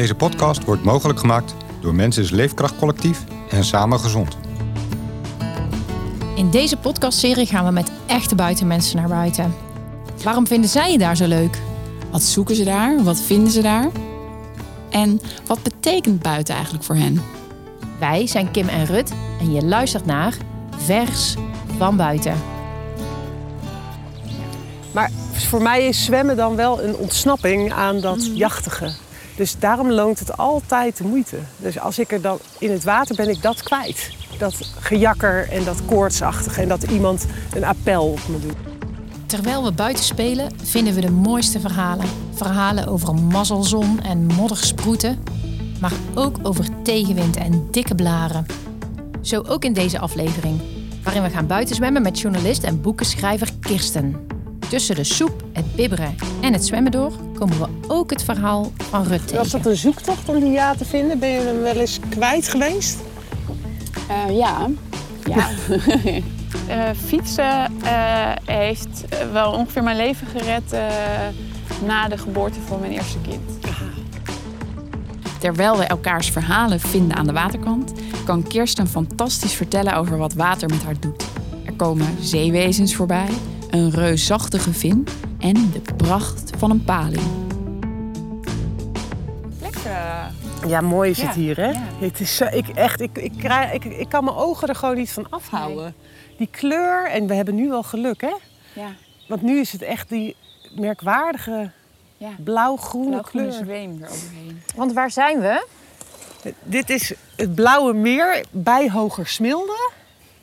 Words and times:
Deze 0.00 0.14
podcast 0.14 0.64
wordt 0.64 0.84
mogelijk 0.84 1.18
gemaakt 1.18 1.54
door 1.80 1.94
Mensen's 1.94 2.30
Leefkracht 2.30 2.76
Collectief 2.76 3.24
en 3.50 3.64
Samen 3.64 4.00
Gezond. 4.00 4.36
In 6.36 6.50
deze 6.50 6.76
podcastserie 6.76 7.46
gaan 7.46 7.64
we 7.64 7.70
met 7.70 7.92
echte 8.06 8.34
buitenmensen 8.34 8.96
naar 8.96 9.08
buiten. 9.08 9.54
Waarom 10.22 10.46
vinden 10.46 10.70
zij 10.70 10.90
het 10.90 11.00
daar 11.00 11.16
zo 11.16 11.26
leuk? 11.26 11.58
Wat 12.10 12.22
zoeken 12.22 12.54
ze 12.54 12.64
daar? 12.64 13.02
Wat 13.02 13.20
vinden 13.20 13.52
ze 13.52 13.62
daar? 13.62 13.90
En 14.90 15.20
wat 15.46 15.62
betekent 15.62 16.22
buiten 16.22 16.54
eigenlijk 16.54 16.84
voor 16.84 16.96
hen? 16.96 17.22
Wij 17.98 18.26
zijn 18.26 18.50
Kim 18.50 18.68
en 18.68 18.86
Rut 18.86 19.12
en 19.40 19.52
je 19.52 19.64
luistert 19.64 20.06
naar 20.06 20.36
Vers 20.76 21.34
van 21.76 21.96
Buiten. 21.96 22.34
Maar 24.92 25.10
voor 25.32 25.62
mij 25.62 25.86
is 25.86 26.04
zwemmen 26.04 26.36
dan 26.36 26.56
wel 26.56 26.82
een 26.82 26.96
ontsnapping 26.96 27.72
aan 27.72 28.00
dat 28.00 28.30
jachtige. 28.36 28.92
Dus 29.40 29.58
daarom 29.58 29.90
loont 29.90 30.18
het 30.18 30.36
altijd 30.36 30.96
de 30.96 31.04
moeite. 31.04 31.36
Dus 31.56 31.78
als 31.78 31.98
ik 31.98 32.12
er 32.12 32.20
dan 32.20 32.38
in 32.58 32.70
het 32.70 32.84
water 32.84 33.16
ben 33.16 33.28
ik 33.28 33.42
dat 33.42 33.62
kwijt. 33.62 34.10
Dat 34.38 34.54
gejakker 34.80 35.48
en 35.48 35.64
dat 35.64 35.84
koortsachtige 35.84 36.60
en 36.60 36.68
dat 36.68 36.82
iemand 36.82 37.26
een 37.54 37.64
appel 37.64 38.06
op 38.06 38.28
me 38.28 38.38
doet. 38.40 38.54
Terwijl 39.26 39.64
we 39.64 39.72
buiten 39.72 40.04
spelen, 40.04 40.52
vinden 40.62 40.94
we 40.94 41.00
de 41.00 41.10
mooiste 41.10 41.60
verhalen. 41.60 42.06
Verhalen 42.34 42.86
over 42.86 43.14
mazzelzon 43.14 44.00
en 44.00 44.26
moddersproeten, 44.26 45.22
maar 45.80 45.92
ook 46.14 46.36
over 46.42 46.82
tegenwind 46.82 47.36
en 47.36 47.68
dikke 47.70 47.94
blaren. 47.94 48.46
Zo 49.20 49.42
ook 49.48 49.64
in 49.64 49.72
deze 49.72 49.98
aflevering, 49.98 50.60
waarin 51.02 51.22
we 51.22 51.30
gaan 51.30 51.46
buiten 51.46 51.74
zwemmen 51.74 52.02
met 52.02 52.20
journalist 52.20 52.62
en 52.62 52.80
boekenschrijver 52.80 53.48
Kirsten. 53.60 54.26
Tussen 54.70 54.94
de 54.94 55.04
soep, 55.04 55.44
het 55.52 55.74
bibberen 55.74 56.14
en 56.40 56.52
het 56.52 56.66
zwemmen 56.66 56.92
door 56.92 57.12
komen 57.34 57.58
we 57.58 57.66
ook 57.86 58.10
het 58.10 58.24
verhaal 58.24 58.72
van 58.76 59.02
Rut 59.02 59.20
Was 59.20 59.26
tegen. 59.30 59.50
dat 59.50 59.66
een 59.66 59.76
zoektocht 59.76 60.28
om 60.28 60.40
die 60.40 60.50
ja 60.50 60.74
te 60.74 60.84
vinden? 60.84 61.18
Ben 61.18 61.28
je 61.28 61.40
hem 61.40 61.60
wel 61.60 61.74
eens 61.74 61.98
kwijt 62.08 62.48
geweest? 62.48 62.98
Eh, 64.08 64.36
ja. 64.36 64.68
ja. 65.24 65.48
Eh, 66.68 66.90
fietsen 67.06 67.82
eh, 67.82 68.32
heeft 68.44 69.04
wel 69.32 69.52
ongeveer 69.52 69.82
mijn 69.82 69.96
leven 69.96 70.26
gered 70.26 70.74
na 71.84 72.08
de 72.08 72.18
geboorte 72.18 72.60
van 72.66 72.80
mijn 72.80 72.92
eerste 72.92 73.18
kind. 73.20 73.58
Terwijl 75.38 75.78
we 75.78 75.84
elkaars 75.84 76.30
verhalen 76.30 76.80
vinden 76.80 77.16
aan 77.16 77.26
de 77.26 77.32
waterkant, 77.32 77.92
kan 78.24 78.42
Kirsten 78.42 78.86
fantastisch 78.86 79.52
vertellen 79.52 79.96
over 79.96 80.18
wat 80.18 80.34
water 80.34 80.68
met 80.68 80.82
haar 80.82 81.00
doet. 81.00 81.24
Er 81.64 81.72
komen 81.72 82.16
zeewezens 82.20 82.94
voorbij, 82.94 83.28
een 83.70 83.90
reusachtige 83.90 84.72
vin 84.72 85.06
en 85.38 85.70
de 85.72 85.80
pracht 85.96 86.50
van 86.58 86.70
een 86.70 86.84
paling. 86.84 87.22
Lekker. 89.60 90.30
Ja, 90.66 90.80
mooi 90.80 91.10
is 91.10 91.18
Ja, 91.20 91.26
het 91.26 91.34
hier, 91.34 91.56
hè? 91.56 91.70
ja. 91.70 91.82
Het 91.98 92.20
is, 92.20 92.36
zo- 92.36 92.44
ik, 92.50 92.68
echt, 92.68 93.00
ik, 93.00 93.18
ik, 93.18 93.32
krijg, 93.38 93.72
ik, 93.72 93.84
ik 93.84 94.08
kan 94.08 94.24
mijn 94.24 94.36
ogen 94.36 94.68
er 94.68 94.74
gewoon 94.74 94.96
niet 94.96 95.12
van 95.12 95.26
afhouden. 95.30 95.94
Die 96.38 96.48
kleur, 96.50 97.06
en 97.10 97.26
we 97.26 97.34
hebben 97.34 97.54
nu 97.54 97.68
wel 97.68 97.82
geluk, 97.82 98.20
hè? 98.20 98.34
Ja, 98.72 98.88
Want 99.28 99.42
nu 99.42 99.58
is 99.60 99.72
het 99.72 99.82
echt 99.82 100.08
die 100.08 100.36
merkwaardige 100.76 101.70
ja. 102.16 102.28
blauw-groene 102.44 103.22
kleur. 103.22 103.52
zweem 103.52 103.96
eroverheen. 104.02 104.62
Want 104.76 104.92
waar 104.92 105.10
zijn 105.10 105.40
we? 105.40 105.66
Dit 106.62 106.90
is 106.90 107.12
het 107.36 107.54
Blauwe 107.54 107.92
Meer 107.92 108.44
bij 108.50 108.90
Hogersmilde. 108.90 109.90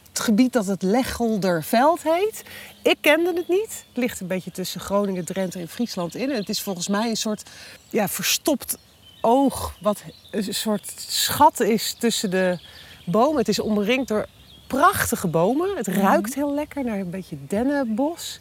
Het 0.09 0.19
gebied 0.19 0.53
dat 0.53 0.65
het 0.65 0.81
Leggelderveld 0.81 2.03
heet. 2.03 2.43
Ik 2.87 2.97
kende 3.01 3.33
het 3.35 3.47
niet. 3.47 3.85
Het 3.87 3.97
ligt 3.97 4.19
een 4.19 4.27
beetje 4.27 4.51
tussen 4.51 4.81
Groningen, 4.81 5.25
Drenthe 5.25 5.59
en 5.59 5.67
Friesland 5.67 6.15
in. 6.15 6.29
En 6.31 6.35
het 6.37 6.49
is 6.49 6.61
volgens 6.61 6.87
mij 6.87 7.09
een 7.09 7.17
soort 7.17 7.43
ja, 7.89 8.07
verstopt 8.07 8.77
oog. 9.21 9.73
Wat 9.81 10.03
een 10.31 10.53
soort 10.53 10.93
schat 11.07 11.59
is 11.59 11.95
tussen 11.99 12.29
de 12.29 12.59
bomen. 13.05 13.37
Het 13.37 13.47
is 13.47 13.59
omringd 13.59 14.07
door 14.07 14.25
prachtige 14.67 15.27
bomen. 15.27 15.77
Het 15.77 15.87
ruikt 15.87 16.35
heel 16.35 16.53
lekker 16.53 16.83
naar 16.83 16.99
een 16.99 17.09
beetje 17.09 17.37
dennenbos. 17.47 18.39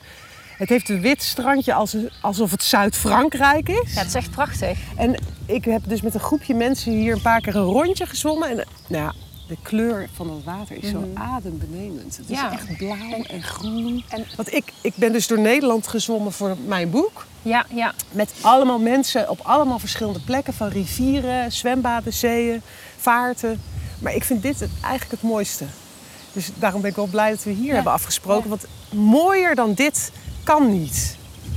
Het 0.59 0.69
heeft 0.69 0.89
een 0.89 1.01
wit 1.01 1.23
strandje 1.23 1.75
als- 1.75 1.97
alsof 2.23 2.51
het 2.51 2.62
Zuid-Frankrijk 2.62 3.69
is. 3.69 3.93
Ja, 3.93 3.99
het 3.99 4.06
is 4.09 4.15
echt 4.15 4.31
prachtig. 4.31 4.79
En 4.97 5.15
ik 5.47 5.65
heb 5.65 5.83
dus 5.87 6.01
met 6.01 6.15
een 6.15 6.21
groepje 6.21 6.55
mensen 6.55 6.93
hier 6.93 7.12
een 7.15 7.23
paar 7.23 7.41
keer 7.41 7.56
een 7.56 7.62
rondje 7.62 8.06
gezwommen. 8.06 8.49
En 8.49 8.67
nou 8.89 9.05
ja, 9.05 9.15
de 9.47 9.57
kleur 9.62 10.09
van 10.15 10.31
het 10.31 10.45
water 10.45 10.77
is 10.84 10.91
zo 10.91 11.05
adembenemend. 11.15 12.17
Het 12.17 12.29
Ja. 12.29 12.53
is 12.53 12.59
echt 12.59 12.77
blauw 12.77 13.23
en 13.23 13.43
groen. 13.43 14.05
en- 14.09 14.25
Want 14.37 14.55
ik, 14.55 14.73
ik 14.81 14.93
ben 14.97 15.12
dus 15.12 15.27
door 15.27 15.39
Nederland 15.41 15.87
gezwommen 15.87 16.33
voor 16.33 16.57
mijn 16.67 16.91
boek. 16.91 17.27
Ja, 17.43 17.67
ja. 17.75 17.95
Met 18.11 18.33
allemaal 18.41 18.79
mensen 18.79 19.31
op 19.31 19.41
allemaal 19.43 19.79
verschillende 19.79 20.21
plekken. 20.21 20.55
Van 20.55 20.69
rivieren, 20.69 21.53
zwembaden, 21.53 22.12
zeeën, 22.12 22.62
vaarten. 22.99 23.62
Maar 23.99 24.15
ik 24.15 24.25
vind 24.25 24.43
dit 24.43 24.61
het, 24.61 24.71
eigenlijk 24.83 25.11
het 25.21 25.31
mooiste. 25.31 25.65
Dus 26.33 26.51
daarom 26.55 26.81
ben 26.81 26.91
ik 26.91 26.97
wel 26.97 27.06
blij 27.06 27.31
dat 27.31 27.43
we 27.43 27.51
hier 27.51 27.75
hebben 27.75 27.93
afgesproken. 27.93 28.49
Want 28.51 28.65
mooier 28.93 29.55
dan 29.55 29.73
dit 29.75 30.11
kan 30.45 30.81
niet, 30.81 31.17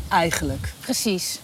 eigenlijk. 0.09 0.73
Precies. 0.79 1.39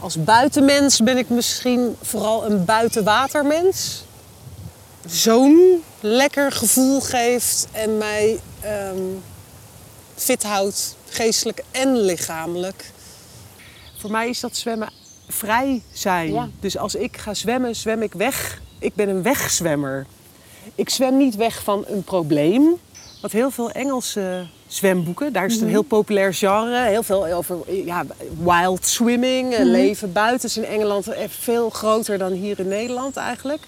Als 0.00 0.24
buitenmens 0.24 1.00
ben 1.00 1.18
ik 1.18 1.28
misschien 1.28 1.96
vooral 2.02 2.50
een 2.50 2.64
buitenwatermens. 2.64 4.04
Zo'n 5.10 5.82
lekker 6.00 6.52
gevoel 6.52 7.00
geeft 7.00 7.68
en 7.72 7.98
mij 7.98 8.40
ehm, 8.60 9.02
fit 10.14 10.42
houdt, 10.42 10.96
geestelijk 11.08 11.62
en 11.70 12.00
lichamelijk. 12.00 12.90
Voor 13.96 14.10
mij 14.10 14.28
is 14.28 14.40
dat 14.40 14.56
zwemmen 14.56 14.88
vrij 15.28 15.82
zijn. 15.92 16.32
Ja. 16.32 16.48
Dus 16.60 16.78
als 16.78 16.94
ik 16.94 17.16
ga 17.16 17.34
zwemmen, 17.34 17.76
zwem 17.76 18.02
ik 18.02 18.12
weg. 18.12 18.60
Ik 18.78 18.94
ben 18.94 19.08
een 19.08 19.22
wegzwemmer. 19.22 20.06
Ik 20.74 20.90
zwem 20.90 21.16
niet 21.16 21.36
weg 21.36 21.62
van 21.62 21.84
een 21.86 22.02
probleem. 22.02 22.76
Wat 23.22 23.32
heel 23.32 23.50
veel 23.50 23.70
Engelse 23.70 24.46
zwemboeken, 24.66 25.32
daar 25.32 25.46
is 25.46 25.52
het 25.52 25.62
een 25.62 25.68
heel 25.68 25.82
populair 25.82 26.34
genre. 26.34 26.86
Heel 26.86 27.02
veel 27.02 27.26
over 27.26 27.58
ja, 27.84 28.06
wild 28.42 28.86
swimming, 28.86 29.54
eh, 29.54 29.64
leven 29.64 30.12
buiten. 30.12 30.48
is 30.48 30.56
in 30.56 30.64
Engeland 30.64 31.06
veel 31.28 31.70
groter 31.70 32.18
dan 32.18 32.32
hier 32.32 32.58
in 32.58 32.68
Nederland 32.68 33.16
eigenlijk. 33.16 33.60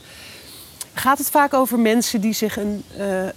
Gaat 0.94 1.18
het 1.18 1.30
vaak 1.30 1.54
over 1.54 1.78
mensen 1.78 2.20
die 2.20 2.32
zich 2.32 2.56
een 2.56 2.84
eh, 2.96 3.28
eh, 3.28 3.34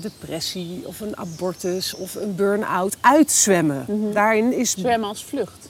depressie 0.00 0.82
of 0.86 1.00
een 1.00 1.16
abortus 1.16 1.94
of 1.94 2.14
een 2.14 2.34
burn-out 2.34 2.96
uitzwemmen. 3.00 4.12
Daarin 4.12 4.52
is 4.52 4.70
Zwemmen 4.70 5.08
als 5.08 5.24
vlucht. 5.24 5.68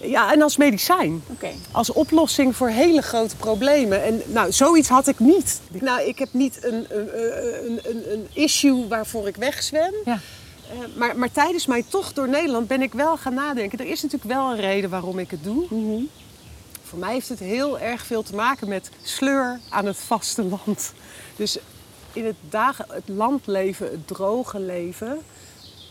ja, 0.00 0.32
en 0.32 0.42
als 0.42 0.56
medicijn. 0.56 1.22
Als 1.70 1.92
oplossing 1.92 2.56
voor 2.56 2.68
hele 2.68 3.02
grote 3.02 3.36
problemen. 3.36 4.04
En 4.04 4.22
nou, 4.26 4.52
zoiets 4.52 4.88
had 4.88 5.06
ik 5.06 5.18
niet. 5.18 5.60
Nou, 5.70 6.02
ik 6.02 6.18
heb 6.18 6.28
niet 6.32 6.64
een, 6.64 6.86
een, 6.88 7.08
een, 7.66 7.80
een, 7.82 8.12
een 8.12 8.26
issue 8.32 8.88
waarvoor 8.88 9.28
ik 9.28 9.36
wegzwem. 9.36 9.92
Ja. 10.04 10.20
Eh, 10.70 10.96
maar, 10.96 11.16
maar 11.16 11.32
tijdens 11.32 11.66
mijn 11.66 11.84
tocht 11.88 12.14
door 12.14 12.28
Nederland 12.28 12.68
ben 12.68 12.82
ik 12.82 12.92
wel 12.92 13.16
gaan 13.16 13.34
nadenken. 13.34 13.78
Er 13.78 13.90
is 13.90 14.02
natuurlijk 14.02 14.32
wel 14.32 14.50
een 14.50 14.60
reden 14.60 14.90
waarom 14.90 15.18
ik 15.18 15.30
het 15.30 15.44
doe. 15.44 15.66
Voor 16.94 17.02
mij 17.02 17.12
heeft 17.12 17.28
het 17.28 17.38
heel 17.38 17.78
erg 17.78 18.06
veel 18.06 18.22
te 18.22 18.34
maken 18.34 18.68
met 18.68 18.90
sleur 19.02 19.60
aan 19.68 19.86
het 19.86 19.96
vasteland. 19.96 20.92
Dus 21.36 21.58
in 22.12 22.24
het, 22.24 22.34
dagen, 22.48 22.86
het 22.88 23.08
landleven, 23.08 23.90
het 23.90 24.06
droge 24.06 24.60
leven, 24.60 25.18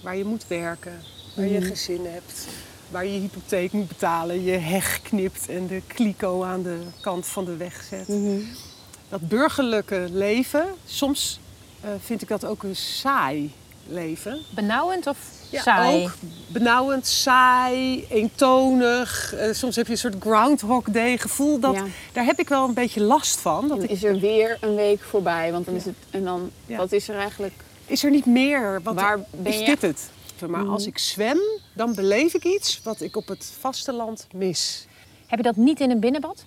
waar 0.04 0.16
je 0.16 0.26
moet 0.26 0.48
werken, 0.48 1.00
waar 1.36 1.48
je 1.48 1.62
gezin 1.62 2.06
hebt, 2.06 2.48
waar 2.90 3.06
je 3.06 3.20
hypotheek 3.20 3.72
moet 3.72 3.88
betalen, 3.88 4.44
je 4.44 4.52
heg 4.52 5.02
knipt 5.02 5.50
en 5.50 5.68
de 5.68 5.82
kliko 5.88 6.44
aan 6.44 6.64
de 6.64 6.80
kant 7.02 7.28
van 7.28 7.46
de 7.46 7.58
weg 7.58 7.84
zet. 7.90 8.08
Dat 9.10 9.28
burgerlijke 9.28 10.08
leven, 10.12 10.66
soms 10.86 11.40
eh, 11.82 11.90
vind 12.00 12.22
ik 12.22 12.28
dat 12.28 12.46
ook 12.46 12.64
een 12.64 12.76
saai 12.76 13.54
leven. 13.88 14.40
Benauwend 14.50 15.08
of 15.08 15.18
Ja, 15.54 15.62
saai? 15.62 16.04
ook 16.04 16.12
benauwend, 16.48 17.08
saai, 17.08 18.06
eentonig. 18.10 19.34
Eh, 19.34 19.54
soms 19.54 19.76
heb 19.76 19.86
je 19.86 19.92
een 19.92 19.98
soort 19.98 20.16
Groundhog 20.20 20.84
Day 20.90 21.18
gevoel. 21.18 21.60
Dat, 21.60 21.76
Ja. 21.76 21.84
Daar 22.12 22.26
heb 22.26 22.40
ik 22.40 22.50
wel 22.50 22.68
een 22.68 22.74
beetje 22.74 23.02
last 23.02 23.40
van. 23.40 23.68
Dat 23.68 23.80
Dan 23.80 23.88
is 23.88 24.04
er 24.04 24.20
weer 24.20 24.58
een 24.62 24.76
week 24.76 25.02
voorbij, 25.02 25.52
want 25.52 25.66
dan 25.66 25.76
is 25.76 25.86
het. 25.86 25.96
En 26.10 26.24
dan, 26.24 26.52
wat 26.68 26.92
is 26.92 27.10
er 27.10 27.16
eigenlijk? 27.16 27.54
is 27.86 28.04
er 28.04 28.12
niet 28.12 28.26
meer? 28.26 28.82
Wat, 28.84 28.94
Waar 28.96 29.20
ben 29.32 29.54
is 29.54 29.60
je- 29.60 29.66
dit 29.66 29.82
het? 29.82 30.10
Maar 30.48 30.66
als 30.66 30.86
ik 30.86 30.98
zwem, 30.98 31.38
dan 31.74 31.96
beleef 31.96 32.34
ik 32.34 32.44
iets 32.44 32.80
wat 32.84 33.02
ik 33.02 33.16
op 33.16 33.28
het 33.28 33.52
vasteland 33.60 34.28
mis. 34.34 34.86
Heb 35.28 35.38
je 35.40 35.44
dat 35.44 35.56
niet 35.56 35.80
in 35.80 35.92
een 35.92 36.00
binnenbad? 36.00 36.46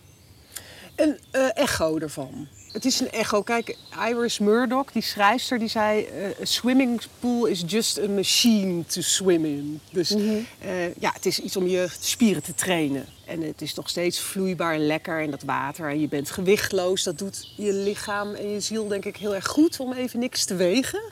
Een 0.97 1.19
eh, 1.31 1.57
echo 1.57 1.99
ervan. 1.99 2.49
Het 2.77 2.85
is 2.85 3.01
een 3.01 3.11
echo. 3.11 3.43
Kijk, 3.43 3.77
Iris 4.09 4.39
Murdoch, 4.39 4.93
die 4.93 5.03
schrijfster, 5.03 5.59
die 5.59 5.69
zei... 5.69 6.05
eh, 6.05 6.41
a 6.41 6.45
swimming 6.45 7.01
pool 7.21 7.45
is 7.47 7.63
just 7.67 7.99
a 7.99 8.09
machine 8.09 8.85
to 8.87 9.01
swim 9.01 9.45
in. 9.45 9.81
Dus 9.91 10.11
eh, 10.59 10.95
ja, 10.95 11.11
het 11.13 11.27
is 11.27 11.41
iets 11.41 11.57
om 11.57 11.67
je 11.67 11.89
spieren 12.01 12.43
te 12.43 12.55
trainen. 12.55 13.07
En 13.25 13.41
het 13.43 13.63
is 13.63 13.75
nog 13.75 13.89
steeds 13.89 14.21
vloeibaar 14.21 14.75
en 14.75 14.87
lekker 14.87 15.21
in 15.21 15.31
dat 15.31 15.43
water. 15.43 15.91
En 15.91 16.01
je 16.01 16.09
bent 16.09 16.31
gewichtloos. 16.31 17.03
Dat 17.03 17.19
doet 17.19 17.53
je 17.57 17.73
lichaam 17.73 18.35
en 18.35 18.49
je 18.51 18.61
ziel 18.61 18.89
denk 18.89 19.05
ik 19.05 19.17
heel 19.17 19.35
erg 19.35 19.47
goed 19.47 19.81
om 19.81 19.93
even 19.93 20.19
niks 20.19 20.45
te 20.45 20.55
wegen. 20.55 21.03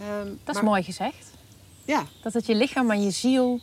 Ehm, 0.00 0.26
Dat 0.26 0.48
is 0.48 0.54
maar- 0.54 0.64
mooi 0.64 0.82
gezegd. 0.82 1.30
Ja, 1.84 2.06
Dat 2.22 2.32
het 2.32 2.46
je 2.46 2.54
lichaam 2.54 2.90
en 2.90 3.02
je 3.02 3.10
ziel 3.10 3.60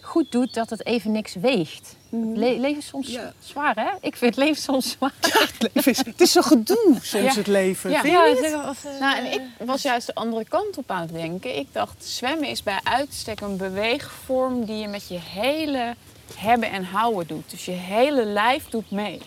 goed 0.00 0.32
doet 0.32 0.54
dat 0.54 0.70
het 0.70 0.86
even 0.86 1.12
niks 1.12 1.34
weegt. 1.34 1.96
Le- 2.14 2.58
leven 2.58 2.76
is 2.78 2.86
soms 2.86 3.08
Ja. 3.08 3.32
zwaar, 3.44 3.74
hè? 3.74 3.90
Ik 4.00 4.16
vind 4.16 4.34
het 4.34 4.44
leven 4.44 4.62
soms 4.62 4.90
zwaar. 4.90 5.12
Het, 5.20 5.70
leven 5.74 5.92
is, 5.92 5.98
het 5.98 6.20
is 6.20 6.32
zo 6.32 6.40
gedoe 6.42 6.98
soms, 7.02 7.32
Ja. 7.34 7.34
het 7.34 7.46
leven. 7.46 7.90
Ja. 7.90 8.68
Of, 8.68 8.84
eh, 8.84 9.00
Nou, 9.00 9.16
en 9.18 9.32
ik 9.32 9.40
was 9.58 9.82
juist 9.82 10.06
de 10.06 10.14
andere 10.14 10.44
kant 10.48 10.78
op 10.78 10.90
aan 10.90 11.00
het 11.00 11.12
denken. 11.12 11.56
Ik 11.58 11.66
dacht, 11.72 12.04
zwemmen 12.04 12.48
is 12.48 12.62
bij 12.62 12.78
uitstek 12.82 13.40
een 13.40 13.56
beweegvorm 13.56 14.64
die 14.64 14.76
je 14.76 14.88
met 14.88 15.08
je 15.08 15.18
hele 15.20 15.94
hebben 16.36 16.70
en 16.70 16.84
houden 16.84 17.26
doet. 17.26 17.50
Dus 17.50 17.64
je 17.64 17.70
hele 17.72 18.24
lijf 18.24 18.68
doet 18.68 18.90
mee. 18.90 19.20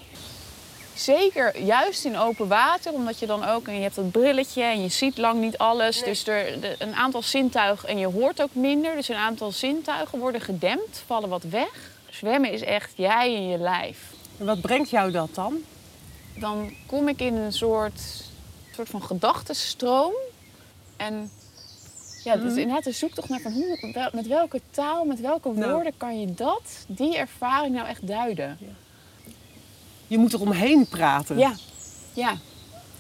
Zeker 0.94 1.60
juist 1.62 2.06
in 2.06 2.18
open 2.18 2.48
water, 2.48 2.92
omdat 2.94 3.20
je 3.20 3.26
dan 3.26 3.46
ook, 3.46 3.68
en 3.68 3.76
je 3.76 3.82
hebt 3.82 3.96
dat 3.96 4.12
brilletje 4.12 4.64
en 4.64 4.82
je 4.82 4.90
ziet 4.90 5.18
lang 5.18 5.40
niet 5.42 5.58
alles. 5.58 6.04
Dus 6.04 6.28
er, 6.28 6.62
de- 6.62 6.76
een 6.80 6.96
aantal 6.96 7.22
zintuigen, 7.22 7.90
en 7.90 7.98
je 7.98 8.06
hoort 8.08 8.42
ook 8.42 8.50
minder, 8.54 8.96
dus 8.96 9.08
een 9.08 9.16
aantal 9.16 9.52
zintuigen 9.52 10.20
worden 10.20 10.42
gedempt, 10.42 11.04
vallen 11.06 11.30
wat 11.30 11.44
weg. 11.44 11.94
Zwemmen 12.18 12.52
is 12.52 12.62
echt 12.62 12.92
jij 12.96 13.36
en 13.36 13.48
je 13.48 13.58
lijf. 13.58 13.98
En 14.40 14.46
wat 14.46 14.62
brengt 14.62 14.90
jou 14.90 15.12
dat 15.12 15.30
dan? 15.36 15.58
dan 16.40 16.74
kom 16.86 17.08
ik 17.08 17.20
in 17.20 17.34
een 17.36 17.54
soort, 17.54 18.02
soort 18.74 18.90
van 18.90 19.02
gedachtenstroom. 19.04 20.14
En 20.98 21.32
ja, 22.24 22.36
dat 22.36 22.52
is 22.52 22.58
inderdaad 22.58 22.84
de 22.84 22.92
zoektocht 22.92 23.30
naar 23.30 23.40
van 23.40 23.52
hoe, 23.52 23.92
wel- 23.94 24.10
met 24.14 24.28
welke 24.28 24.62
taal, 24.70 25.06
met 25.06 25.20
welke 25.22 25.52
Nou. 25.54 25.72
woorden 25.72 25.94
kan 25.98 26.20
je 26.20 26.34
dat, 26.34 26.62
die 26.88 27.18
ervaring 27.18 27.76
nou 27.76 27.88
echt 27.88 28.08
duiden? 28.08 28.58
Je 30.08 30.18
moet 30.18 30.34
er 30.34 30.42
omheen 30.42 30.88
praten. 30.88 31.38
Ja, 31.38 31.54
ja, 32.14 32.34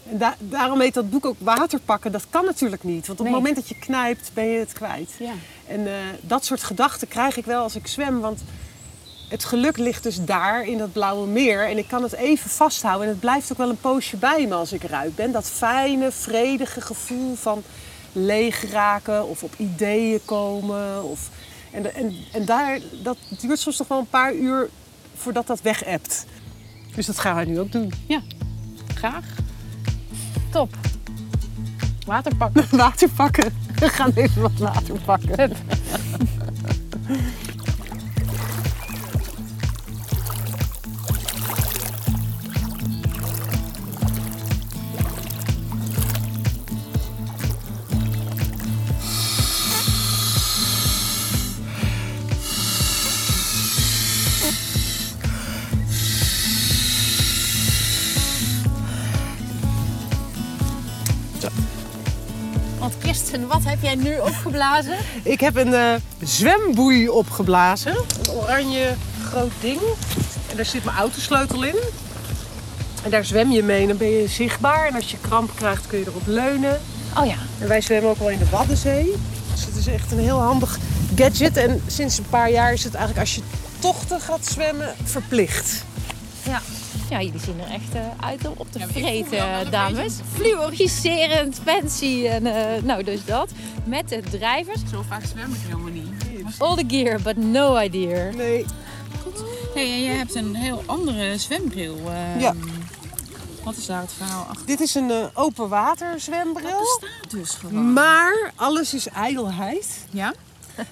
En 0.10 0.18
da- 0.18 0.36
daarom 0.40 0.80
heet 0.82 0.94
dat 0.94 1.10
boek 1.10 1.26
ook 1.26 1.38
waterpakken. 1.40 2.12
Dat 2.12 2.26
kan 2.30 2.46
natuurlijk 2.46 2.84
niet. 2.84 3.08
Want 3.08 3.20
op 3.20 3.26
Nee. 3.26 3.34
het 3.36 3.44
moment 3.44 3.56
dat 3.62 3.70
je 3.70 3.80
knijpt, 3.80 4.32
ben 4.34 4.46
je 4.46 4.60
het 4.60 4.74
kwijt. 4.74 5.12
ja. 5.20 5.34
En 5.68 5.88
eh, 5.88 5.94
dat 6.22 6.46
soort 6.46 6.64
gedachten 6.64 7.08
krijg 7.08 7.38
ik 7.38 7.46
wel 7.46 7.62
als 7.62 7.76
ik 7.76 7.88
zwem. 7.88 8.20
Want 8.20 8.44
het 9.36 9.46
geluk 9.46 9.78
ligt 9.78 10.04
dus 10.04 10.26
daar 10.26 10.68
in 10.68 10.78
dat 10.78 10.92
blauwe 10.92 11.28
meer. 11.28 11.70
En 11.70 11.78
ik 11.78 11.88
kan 11.88 12.04
het 12.04 12.14
even 12.14 12.50
vasthouden. 12.50 13.04
En 13.04 13.12
het 13.12 13.20
blijft 13.20 13.52
ook 13.52 13.58
wel 13.58 13.70
een 13.70 13.80
poosje 13.80 14.18
bij 14.18 14.48
me 14.48 14.54
als 14.54 14.74
ik 14.74 14.84
eruit 14.84 15.16
ben. 15.16 15.32
Dat 15.32 15.50
fijne, 15.50 16.12
vredige 16.12 16.82
gevoel 16.82 17.36
van 17.36 17.64
leeg 18.12 18.72
raken 18.72 19.28
of 19.28 19.44
op 19.44 19.54
ideeën 19.58 20.20
komen. 20.26 21.04
Of, 21.04 21.30
en 21.72 21.96
en, 21.96 22.16
en 22.32 22.46
daar, 22.46 22.80
dat 23.04 23.18
duurt 23.40 23.60
soms 23.60 23.78
nog 23.78 23.88
wel 23.88 24.00
een 24.00 24.10
paar 24.10 24.34
uur 24.34 24.70
voordat 25.16 25.48
dat 25.48 25.62
weg 25.62 25.84
hebt. 25.84 26.26
Dus 26.96 27.06
dat 27.06 27.20
gaan 27.20 27.36
wij 27.36 27.46
nu 27.46 27.60
ook 27.60 27.72
doen. 27.72 27.94
Graag. 28.96 29.26
Top. 30.52 30.76
Water 32.06 32.36
pakken. 32.36 32.68
Water 32.78 33.10
pakken. 33.10 33.54
We 33.76 33.90
gaan 33.90 34.12
even 34.16 34.42
wat 34.42 34.58
water 34.58 35.00
pakken. 35.06 35.52
heb 63.76 63.84
jij 63.84 63.96
nu 63.96 64.20
opgeblazen? 64.20 64.98
Ik 65.24 65.40
heb 65.40 65.56
een 65.56 65.74
eh, 65.74 65.94
zwemboei 66.22 67.10
opgeblazen. 67.10 67.96
Een 67.96 68.32
oranje 68.32 68.94
groot 69.24 69.52
ding. 69.60 69.80
En 70.50 70.56
daar 70.56 70.66
zit 70.66 70.84
mijn 70.84 70.98
autosleutel 70.98 71.64
in. 71.64 71.76
En 73.04 73.10
daar 73.12 73.26
zwem 73.26 73.52
je 73.52 73.64
mee 73.64 73.82
en 73.82 73.88
dan 73.88 73.98
ben 73.98 74.10
je 74.10 74.28
zichtbaar. 74.28 74.88
En 74.88 74.96
als 74.96 75.12
je 75.12 75.18
kramp 75.22 75.52
krijgt 75.56 75.88
kun 75.88 76.00
je 76.00 76.06
erop 76.08 76.28
leunen. 76.28 76.82
Oh 77.18 77.26
ja. 77.26 77.36
En 77.60 77.68
wij 77.68 77.82
zwemmen 77.82 78.10
ook 78.10 78.18
wel 78.20 78.30
in 78.30 78.40
de 78.40 78.50
Waddenzee. 78.50 79.14
Dus 79.52 79.66
het 79.66 79.76
is 79.76 79.88
echt 79.88 80.12
een 80.12 80.20
heel 80.20 80.40
handig 80.40 80.78
gadget. 81.16 81.58
En 81.58 81.82
sinds 81.88 82.18
een 82.18 82.30
paar 82.30 82.52
jaar 82.52 82.74
is 82.74 82.84
het 82.84 82.94
eigenlijk 82.94 83.28
als 83.28 83.36
je 83.36 83.42
tochten 83.80 84.22
gaat 84.22 84.46
zwemmen 84.46 84.96
verplicht. 85.04 85.84
Ja. 86.44 86.62
Ja, 87.10 87.22
jullie 87.22 87.40
zien 87.40 87.60
er 87.60 87.72
echt 87.74 87.94
eh, 87.94 88.02
uit 88.26 88.48
om 88.48 88.54
op 88.58 88.72
te 88.72 88.80
vreten, 88.88 89.72
dames. 89.72 90.14
Fluoriserend, 90.34 91.60
fancy 91.66 92.26
en 92.28 92.46
eh, 92.46 92.84
nou 92.84 93.04
dus 93.04 93.26
dat. 93.26 93.52
Met 93.84 94.10
de 94.10 94.22
drijvers. 94.32 94.82
Zo 94.92 95.04
vaak 95.10 95.24
zwem 95.26 95.54
ik 95.54 95.60
helemaal 95.68 95.92
niet. 95.92 96.06
All 96.58 96.76
the 96.76 96.84
gear, 96.88 97.22
but 97.22 97.38
no 97.38 97.80
idea. 97.80 98.30
Nee, 98.32 98.66
Hey, 99.74 99.92
en 99.92 100.02
je 100.02 100.10
hebt 100.10 100.36
een 100.36 100.56
heel 100.56 100.84
andere 100.86 101.38
zwembril. 101.38 101.98
ehm, 102.06 102.40
Ja. 102.40 102.54
Wat 103.64 103.76
is 103.78 103.86
daar 103.86 104.02
het 104.02 104.12
verhaal 104.18 104.46
achter? 104.50 104.66
dit 104.66 104.80
is 104.80 104.96
een 104.96 105.12
eh, 105.12 105.26
open 105.34 105.70
water 105.70 106.20
zwembril. 106.20 106.80
bestaat 107.00 107.32
dus 107.32 107.50
gewoon. 107.52 107.94
Maar 107.94 108.52
alles 108.56 108.94
is 108.94 109.08
ijdelheid. 109.08 110.06
Ja? 110.10 110.34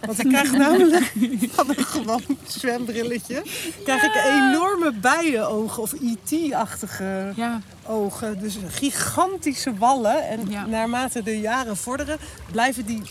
Want 0.05 0.19
ik 0.19 0.27
krijg 0.29 0.51
namelijk 0.51 1.11
van 1.55 1.69
een 1.69 1.85
gewoon 1.85 2.21
zwembrilletje... 2.47 3.43
krijg 3.83 4.03
ik 4.03 4.15
enorme 4.25 4.91
bijenogen 4.91 5.81
of 5.83 5.93
IT-achtige 5.93 7.31
Ja. 7.35 7.61
ogen. 7.85 8.39
Dus 8.39 8.57
gigantische 8.67 9.73
wallen. 9.77 10.27
En 10.27 10.49
Ja. 10.49 10.65
naarmate 10.65 11.23
de 11.23 11.39
jaren 11.39 11.77
vorderen 11.77 12.17
blijven 12.51 12.85
die 12.85 13.01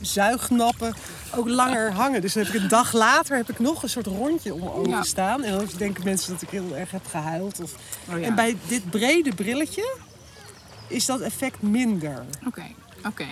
zuignappen 0.00 0.94
ook 1.36 1.48
langer 1.48 1.92
hangen. 1.92 2.20
Dus 2.20 2.32
dan 2.32 2.44
heb 2.44 2.54
ik 2.54 2.60
een 2.62 2.68
dag 2.68 2.92
later 2.92 3.36
heb 3.36 3.48
ik 3.50 3.58
nog 3.58 3.82
een 3.82 3.88
soort 3.88 4.06
rondje 4.06 4.54
om 4.54 4.60
mijn 4.60 4.72
ogen 4.72 4.90
Ja. 4.90 5.02
staan. 5.02 5.42
En 5.42 5.52
dan 5.56 5.66
denken 5.78 6.04
mensen 6.04 6.32
dat 6.32 6.42
ik 6.42 6.48
heel 6.50 6.76
erg 6.76 6.90
heb 6.90 7.06
gehuild. 7.06 7.60
Of... 7.60 7.74
Oh 8.12 8.18
ja. 8.20 8.26
En 8.26 8.34
bij 8.34 8.56
dit 8.68 8.90
brede 8.90 9.34
brilletje 9.34 9.96
is 10.86 11.06
dat 11.06 11.20
effect 11.20 11.62
minder. 11.62 12.24
Oké, 12.46 12.62
oké. 13.06 13.26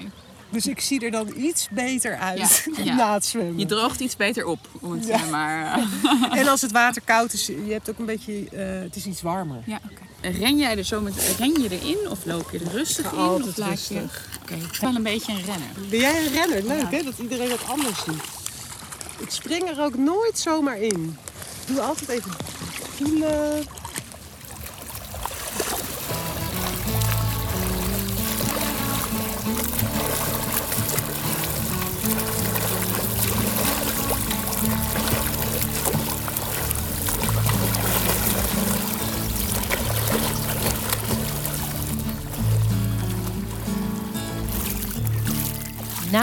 Dus 0.51 0.67
ik 0.67 0.81
zie 0.81 1.01
er 1.05 1.11
dan 1.11 1.33
iets 1.37 1.69
beter 1.71 2.17
uit 2.19 2.39
Ja, 2.77 2.85
ja. 2.85 2.95
na 2.95 3.15
het 3.15 3.25
zwemmen. 3.25 3.59
Je 3.59 3.67
droogt 3.67 4.01
iets 4.01 4.17
beter 4.17 4.45
op, 4.47 4.59
om 4.81 4.93
het 4.93 5.07
Ja. 5.07 5.19
zeg 5.19 5.31
maar... 5.31 5.79
eh, 5.79 6.23
En 6.41 6.49
als 6.49 6.61
het 6.63 6.73
water 6.73 7.03
koud 7.05 7.33
is, 7.33 7.47
je 7.47 7.67
hebt 7.73 7.91
ook 7.91 7.99
een 7.99 8.05
beetje, 8.07 8.33
eh, 8.53 8.81
het 8.83 8.97
is 8.97 9.07
iets 9.07 9.23
warmer. 9.23 9.63
ja, 9.67 9.81
oké. 9.91 10.03
Ren 10.39 10.57
jij 10.59 10.77
er 10.77 10.85
zo 10.85 11.01
met, 11.01 11.15
ren 11.39 11.63
je 11.63 11.69
erin 11.81 11.99
of 12.11 12.25
loop 12.25 12.51
je 12.51 12.59
er 12.59 12.71
rustig 12.71 13.13
in? 13.13 13.19
of 13.19 13.57
laat 13.57 13.69
rustig. 13.69 13.89
Je... 13.89 14.39
Oké, 14.43 14.55
ik 14.55 14.79
ben 14.81 14.95
een 14.97 15.03
beetje 15.03 15.33
een 15.33 15.39
renner. 15.45 15.69
Ben 15.91 15.99
jij 16.01 16.27
een 16.27 16.33
renner? 16.33 16.63
Leuk 16.67 16.91
hè, 16.91 17.03
dat 17.03 17.19
iedereen 17.19 17.49
dat 17.49 17.67
anders 17.69 18.05
doet. 18.05 18.23
Ik 19.19 19.31
spring 19.31 19.69
er 19.69 19.81
ook 19.83 19.97
nooit 19.97 20.39
zomaar 20.39 20.79
in. 20.79 21.17
Ik 21.67 21.75
doe 21.75 21.81
altijd 21.81 22.09
even 22.09 22.31
voelen. 22.97 23.65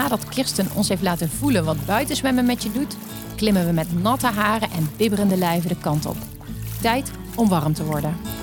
Nadat 0.08 0.28
Kirsten 0.28 0.68
ons 0.74 0.88
heeft 0.88 1.02
laten 1.02 1.30
voelen 1.30 1.64
wat 1.64 1.86
buitenzwemmen 1.86 2.46
met 2.46 2.62
je 2.62 2.72
doet, 2.72 2.96
klimmen 3.36 3.66
we 3.66 3.72
met 3.72 4.02
natte 4.02 4.26
haren 4.26 4.70
en 4.70 4.90
bibberende 4.96 5.36
lijven 5.36 5.68
de 5.68 5.76
kant 5.76 6.06
op. 6.06 6.16
Tijd 6.80 7.10
om 7.34 7.48
warm 7.48 7.72
te 7.72 7.84
worden. 7.84 8.35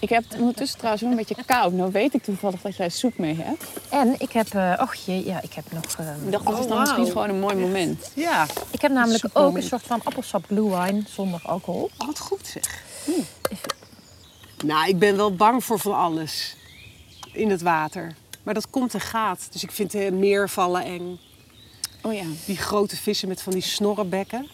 Ik 0.00 0.08
heb 0.08 0.24
het 0.28 0.38
ondertussen 0.38 0.76
trouwens 0.78 1.02
wel 1.02 1.10
een 1.12 1.18
beetje 1.18 1.44
koud. 1.46 1.72
Nou 1.72 1.92
weet 1.92 2.14
ik 2.14 2.22
toevallig 2.22 2.60
dat 2.60 2.76
jij 2.76 2.88
soep 2.88 3.18
mee 3.18 3.34
hebt. 3.34 3.64
En 3.88 4.14
ik 4.18 4.32
heb, 4.32 4.54
eh 4.54 4.78
och 4.80 4.94
jee, 4.94 5.24
ja, 5.24 5.42
ik 5.42 5.52
heb 5.52 5.64
nog. 5.72 5.84
eh, 5.98 6.06
Ik 6.24 6.32
dacht, 6.32 6.44
dat 6.44 6.52
is 6.52 6.58
dan 6.58 6.68
wauw. 6.68 6.80
misschien 6.80 7.06
gewoon 7.06 7.28
een 7.28 7.40
mooi 7.40 7.54
moment. 7.56 8.10
Ja, 8.14 8.46
ik 8.70 8.80
heb 8.80 8.92
namelijk 8.92 9.24
ook 9.32 9.56
een 9.56 9.62
soort 9.62 9.82
van 9.82 10.00
appelsap 10.04 10.44
blue 10.46 10.68
wine 10.76 11.02
zonder 11.08 11.40
alcohol. 11.44 11.90
wat 11.96 12.18
goed 12.18 12.46
zeg. 12.46 12.82
Nou, 14.64 14.88
ik 14.88 14.98
ben 14.98 15.16
wel 15.16 15.34
bang 15.34 15.64
voor 15.64 15.78
van 15.78 15.94
alles 15.96 16.56
in 17.32 17.50
het 17.50 17.62
water. 17.62 18.14
Maar 18.42 18.54
dat 18.54 18.70
komt 18.70 18.94
en 18.94 19.00
gaat. 19.00 19.48
Dus 19.52 19.62
ik 19.62 19.70
vind 19.72 19.94
eh, 19.94 20.10
meervallen 20.12 20.84
eng. 20.84 21.18
Oh 22.02 22.14
ja. 22.14 22.24
Die 22.46 22.56
grote 22.56 22.96
vissen 22.96 23.28
met 23.28 23.42
van 23.42 23.52
die 23.52 23.62
snorrenbekken. 23.62 24.48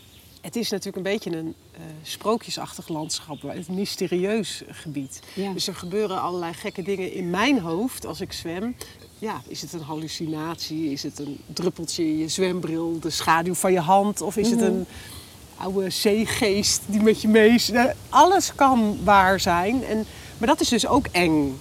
Het 0.46 0.56
is 0.56 0.70
natuurlijk 0.70 0.96
een 0.96 1.12
beetje 1.12 1.36
een 1.36 1.54
eh, 1.72 1.80
sprookjesachtig 2.02 2.88
landschap, 2.88 3.42
een 3.42 3.64
mysterieus 3.70 4.62
gebied. 4.68 5.20
Ja. 5.34 5.52
Dus 5.52 5.66
er 5.66 5.74
gebeuren 5.74 6.20
allerlei 6.20 6.52
gekke 6.52 6.82
dingen 6.82 7.12
in 7.12 7.30
mijn 7.30 7.58
hoofd 7.60 8.06
als 8.06 8.20
ik 8.20 8.32
zwem. 8.32 8.76
Ja, 9.18 9.42
is 9.46 9.62
het 9.62 9.72
een 9.72 9.80
hallucinatie? 9.80 10.90
Is 10.92 11.02
het 11.02 11.18
een 11.18 11.38
druppeltje 11.46 12.02
in 12.02 12.18
je 12.18 12.28
zwembril, 12.28 12.98
de 13.00 13.10
schaduw 13.10 13.54
van 13.54 13.72
je 13.72 13.80
hand? 13.80 14.20
Of 14.20 14.36
is 14.36 14.50
het 14.50 14.60
een 14.60 14.86
oude 15.56 15.90
zeegeest 15.90 16.82
die 16.86 17.02
met 17.02 17.20
je 17.20 17.28
mee 17.28 17.50
is. 17.50 17.70
Eh, 17.70 17.84
Alles 18.08 18.54
kan 18.54 18.98
waar 19.04 19.40
zijn. 19.40 19.84
En, 19.84 20.04
maar 20.38 20.48
dat 20.48 20.60
is 20.60 20.68
dus 20.68 20.86
ook 20.86 21.06
eng. 21.06 21.58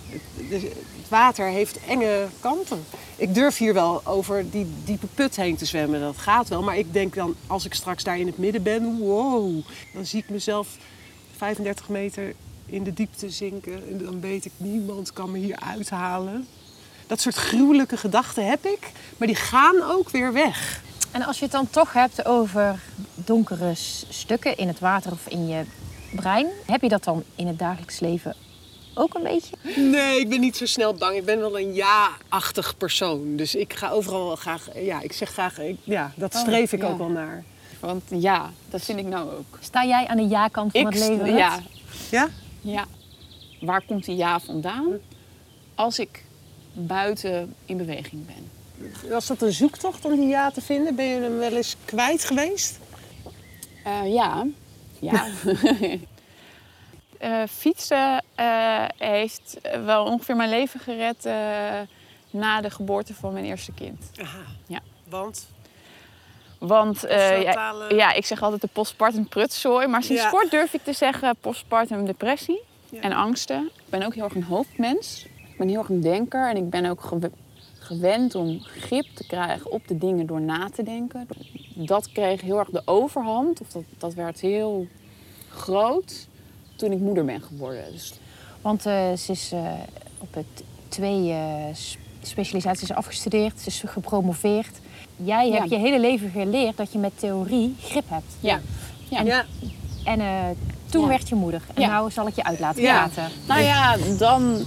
Het, 1.05 1.13
water 1.13 1.47
heeft 1.47 1.79
enge 1.85 2.27
kanten. 2.39 2.85
Ik 3.15 3.33
durf 3.33 3.57
hier 3.57 3.73
wel 3.73 4.01
over 4.05 4.49
die 4.49 4.67
diepe 4.83 5.07
put 5.13 5.35
heen 5.35 5.55
te 5.55 5.65
zwemmen. 5.65 5.99
Dat 5.99 6.17
gaat 6.17 6.47
wel. 6.47 6.63
Maar 6.63 6.77
ik 6.77 6.93
denk 6.93 7.15
dan, 7.15 7.35
als 7.47 7.65
ik 7.65 7.73
straks 7.73 8.03
daar 8.03 8.19
in 8.19 8.27
het 8.27 8.37
midden 8.37 8.63
ben, 8.63 8.97
wow. 8.97 9.61
Dan 9.93 10.05
zie 10.05 10.19
ik 10.19 10.29
mezelf 10.29 10.67
35 11.37 11.89
meter 11.89 12.33
in 12.65 12.83
de 12.83 12.93
diepte 12.93 13.29
zinken. 13.29 13.89
En 13.89 13.97
dan 13.97 14.21
weet 14.21 14.45
ik, 14.45 14.51
niemand 14.57 15.13
kan 15.13 15.31
me 15.31 15.37
hier 15.37 15.59
uithalen. 15.59 16.47
Dat 17.07 17.21
soort 17.21 17.35
gruwelijke 17.35 17.97
gedachten 17.97 18.47
heb 18.47 18.65
ik. 18.65 18.91
Maar 19.17 19.27
die 19.27 19.37
gaan 19.37 19.81
ook 19.83 20.09
weer 20.09 20.33
weg. 20.33 20.81
En 21.11 21.23
als 21.23 21.37
je 21.37 21.43
het 21.43 21.53
dan 21.53 21.69
toch 21.69 21.93
hebt 21.93 22.25
over 22.25 22.79
donkere 23.15 23.71
stukken 24.09 24.57
in 24.57 24.67
het 24.67 24.79
water 24.79 25.11
of 25.11 25.27
in 25.27 25.47
je 25.47 25.63
brein, 26.15 26.47
heb 26.65 26.81
je 26.81 26.89
dat 26.89 27.03
dan 27.03 27.23
in 27.35 27.47
het 27.47 27.59
dagelijks 27.59 27.99
leven 27.99 28.35
ook 28.95 29.13
een 29.13 29.23
beetje? 29.23 29.55
Nee, 29.75 30.19
ik 30.19 30.29
ben 30.29 30.39
niet 30.39 30.57
zo 30.57 30.65
snel 30.65 30.93
bang. 30.93 31.15
Ik 31.17 31.25
ben 31.25 31.39
wel 31.39 31.59
een 31.59 31.73
ja-achtig 31.73 32.77
persoon. 32.77 33.35
Dus 33.35 33.55
ik 33.55 33.73
ga 33.73 33.89
overal 33.89 34.25
wel 34.25 34.35
graag... 34.35 34.67
Ja, 34.75 35.01
ik 35.01 35.13
zeg 35.13 35.29
graag... 35.29 35.59
ik- 35.59 35.77
ja, 35.83 36.11
dat 36.15 36.33
Oh, 36.35 36.41
streef 36.41 36.73
ik 36.73 36.81
ja. 36.81 36.87
ook 36.87 36.97
wel 36.97 37.09
naar. 37.09 37.43
Want 37.79 38.03
ja, 38.09 38.51
dat 38.69 38.81
vind 38.81 38.99
ik 38.99 39.05
nou 39.05 39.31
ook. 39.31 39.57
Sta 39.61 39.85
jij 39.85 40.07
aan 40.07 40.17
de 40.17 40.27
ja-kant 40.27 40.71
van 40.71 40.85
het 40.85 40.95
leven? 40.99 41.35
Ja, 41.35 41.59
Ja? 42.11 42.29
ja. 42.61 42.85
Waar 43.61 43.81
komt 43.87 44.05
die 44.05 44.15
ja 44.15 44.39
vandaan? 44.39 44.87
Als 45.75 45.99
ik 45.99 46.23
buiten 46.73 47.53
in 47.65 47.77
beweging 47.77 48.25
ben. 48.25 48.49
Was 49.09 49.27
dat 49.27 49.41
een 49.41 49.53
zoektocht 49.53 50.05
om 50.05 50.15
die 50.15 50.27
ja 50.27 50.51
te 50.51 50.61
vinden? 50.61 50.95
Ben 50.95 51.05
je 51.05 51.19
hem 51.21 51.37
wel 51.37 51.51
eens 51.55 51.75
kwijt 51.85 52.23
geweest? 52.25 52.79
Eh, 53.83 54.13
ja. 54.13 54.45
Ja. 54.99 55.25
Eh, 57.19 57.41
fietsen 57.49 58.23
eh, 58.35 58.85
heeft 58.97 59.59
wel 59.85 60.05
ongeveer 60.05 60.35
mijn 60.35 60.49
leven 60.49 60.79
gered 60.79 61.25
eh, 61.25 61.33
na 62.29 62.61
de 62.61 62.69
geboorte 62.69 63.13
van 63.13 63.33
mijn 63.33 63.45
eerste 63.45 63.71
kind. 63.73 64.11
Aha. 64.21 64.37
Ja. 64.67 64.79
Want? 65.09 65.47
Want 66.59 67.05
ja, 67.09 67.73
ja, 67.89 68.13
ik 68.13 68.25
zeg 68.25 68.41
altijd 68.41 68.61
de 68.61 68.69
postpartum 68.73 69.27
prutzooi. 69.27 69.87
Maar 69.87 70.03
sinds 70.03 70.21
Ja. 70.21 70.29
kort 70.29 70.51
durf 70.51 70.73
ik 70.73 70.83
te 70.83 70.93
zeggen 70.93 71.35
postpartum 71.41 72.05
depressie 72.05 72.61
Ja. 72.89 73.01
en 73.01 73.11
angsten. 73.11 73.65
Ik 73.75 73.89
ben 73.89 74.03
ook 74.03 74.13
heel 74.13 74.23
erg 74.23 74.35
een 74.35 74.43
hoofdmens. 74.43 75.25
Ik 75.25 75.57
ben 75.57 75.67
heel 75.67 75.79
erg 75.79 75.89
een 75.89 76.01
denker. 76.01 76.49
En 76.49 76.57
ik 76.57 76.69
ben 76.69 76.85
ook 76.85 77.01
gew- 77.01 77.23
gewend 77.79 78.35
om 78.35 78.59
grip 78.61 79.05
te 79.15 79.27
krijgen 79.27 79.71
op 79.71 79.87
de 79.87 79.97
dingen 79.97 80.25
door 80.25 80.41
na 80.41 80.69
te 80.69 80.83
denken. 80.83 81.27
Dat 81.73 82.11
kreeg 82.11 82.41
heel 82.41 82.57
erg 82.59 82.69
de 82.69 82.81
overhand. 82.85 83.61
Of 83.61 83.67
dat, 83.67 83.83
dat 83.97 84.13
werd 84.13 84.39
heel 84.39 84.87
groot 85.49 86.27
toen 86.75 86.91
ik 86.91 86.99
moeder 86.99 87.25
ben 87.25 87.41
geworden. 87.41 87.83
Dus 87.91 88.13
Want 88.61 88.85
eh, 88.85 89.13
ze 89.17 89.31
is 89.31 89.51
eh, 89.51 89.59
op 90.17 90.33
het 90.33 90.63
twee 90.87 91.31
eh, 91.31 91.39
specialisaties 92.21 92.91
afgestudeerd, 92.93 93.59
ze 93.59 93.67
is 93.67 93.83
gepromoveerd. 93.85 94.77
Jij 95.15 95.47
Ja. 95.47 95.53
hebt 95.57 95.69
je 95.69 95.77
hele 95.77 95.99
leven 95.99 96.29
geleerd 96.31 96.77
dat 96.77 96.91
je 96.91 96.97
met 96.97 97.11
theorie 97.19 97.75
grip 97.81 98.09
hebt. 98.09 98.33
ja. 98.39 98.59
ja. 99.09 99.17
En- 99.19 99.25
Ja. 99.25 99.45
En 100.03 100.19
eh, 100.19 100.27
toen 100.89 101.01
Ja. 101.01 101.07
werd 101.07 101.29
je 101.29 101.35
moeder. 101.35 101.61
En 101.73 101.81
Ja. 101.81 101.87
nou 101.89 102.11
zal 102.11 102.27
ik 102.27 102.35
je 102.35 102.43
uit 102.43 102.59
laten 102.59 102.81
Ja. 102.81 103.07
praten. 103.07 103.31
Nou 103.47 103.61
ja, 103.61 103.97
dan. 104.17 104.63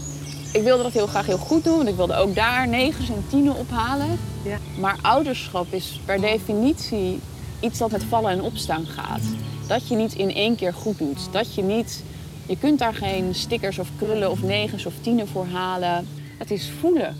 Ik 0.52 0.62
wilde 0.62 0.82
dat 0.82 0.92
heel 0.92 1.06
graag 1.06 1.26
heel 1.26 1.38
goed 1.38 1.64
doen, 1.64 1.76
want 1.76 1.88
ik 1.88 1.94
wilde 1.94 2.14
ook 2.14 2.34
daar 2.34 2.68
negens 2.68 3.08
en 3.08 3.24
tienen 3.28 3.56
ophalen. 3.56 4.18
Ja. 4.44 4.56
Maar 4.80 4.98
ouderschap 5.02 5.66
is 5.72 6.00
per 6.04 6.20
definitie 6.20 7.20
iets 7.60 7.78
dat 7.78 7.90
met 7.90 8.04
vallen 8.04 8.30
en 8.30 8.42
opstaan 8.42 8.86
gaat. 8.86 9.20
Dat 9.68 9.88
je 9.88 9.96
niet 9.96 10.14
in 10.14 10.34
één 10.34 10.56
keer 10.56 10.74
goed 10.74 10.98
doet. 10.98 11.32
Dat 11.32 11.54
je 11.54 11.62
niet. 11.62 12.04
Je 12.46 12.58
kunt 12.58 12.78
daar 12.78 12.94
geen 12.94 13.34
stickers 13.34 13.78
of 13.78 13.88
krullen 13.96 14.30
of 14.30 14.42
negens 14.42 14.86
of 14.86 14.92
tienen 15.00 15.28
voor 15.28 15.46
halen. 15.46 16.06
Het 16.38 16.50
is 16.50 16.70
voelen. 16.80 17.16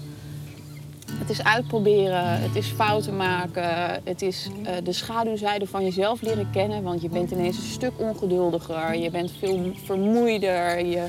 Het 1.12 1.30
is 1.30 1.44
uitproberen, 1.44 2.40
het 2.40 2.56
is 2.56 2.66
fouten 2.66 3.16
maken, 3.16 4.00
het 4.04 4.22
is 4.22 4.48
eh, 4.64 4.72
de 4.84 4.92
schaduwzijde 4.92 5.66
van 5.66 5.84
jezelf 5.84 6.20
leren 6.20 6.50
kennen. 6.50 6.82
Want 6.82 7.02
je 7.02 7.08
bent 7.08 7.30
ineens 7.30 7.56
een 7.56 7.62
stuk 7.62 7.92
ongeduldiger, 7.96 8.96
je 8.96 9.10
bent 9.10 9.32
veel 9.38 9.72
vermoeider, 9.84 10.86
je 10.86 11.06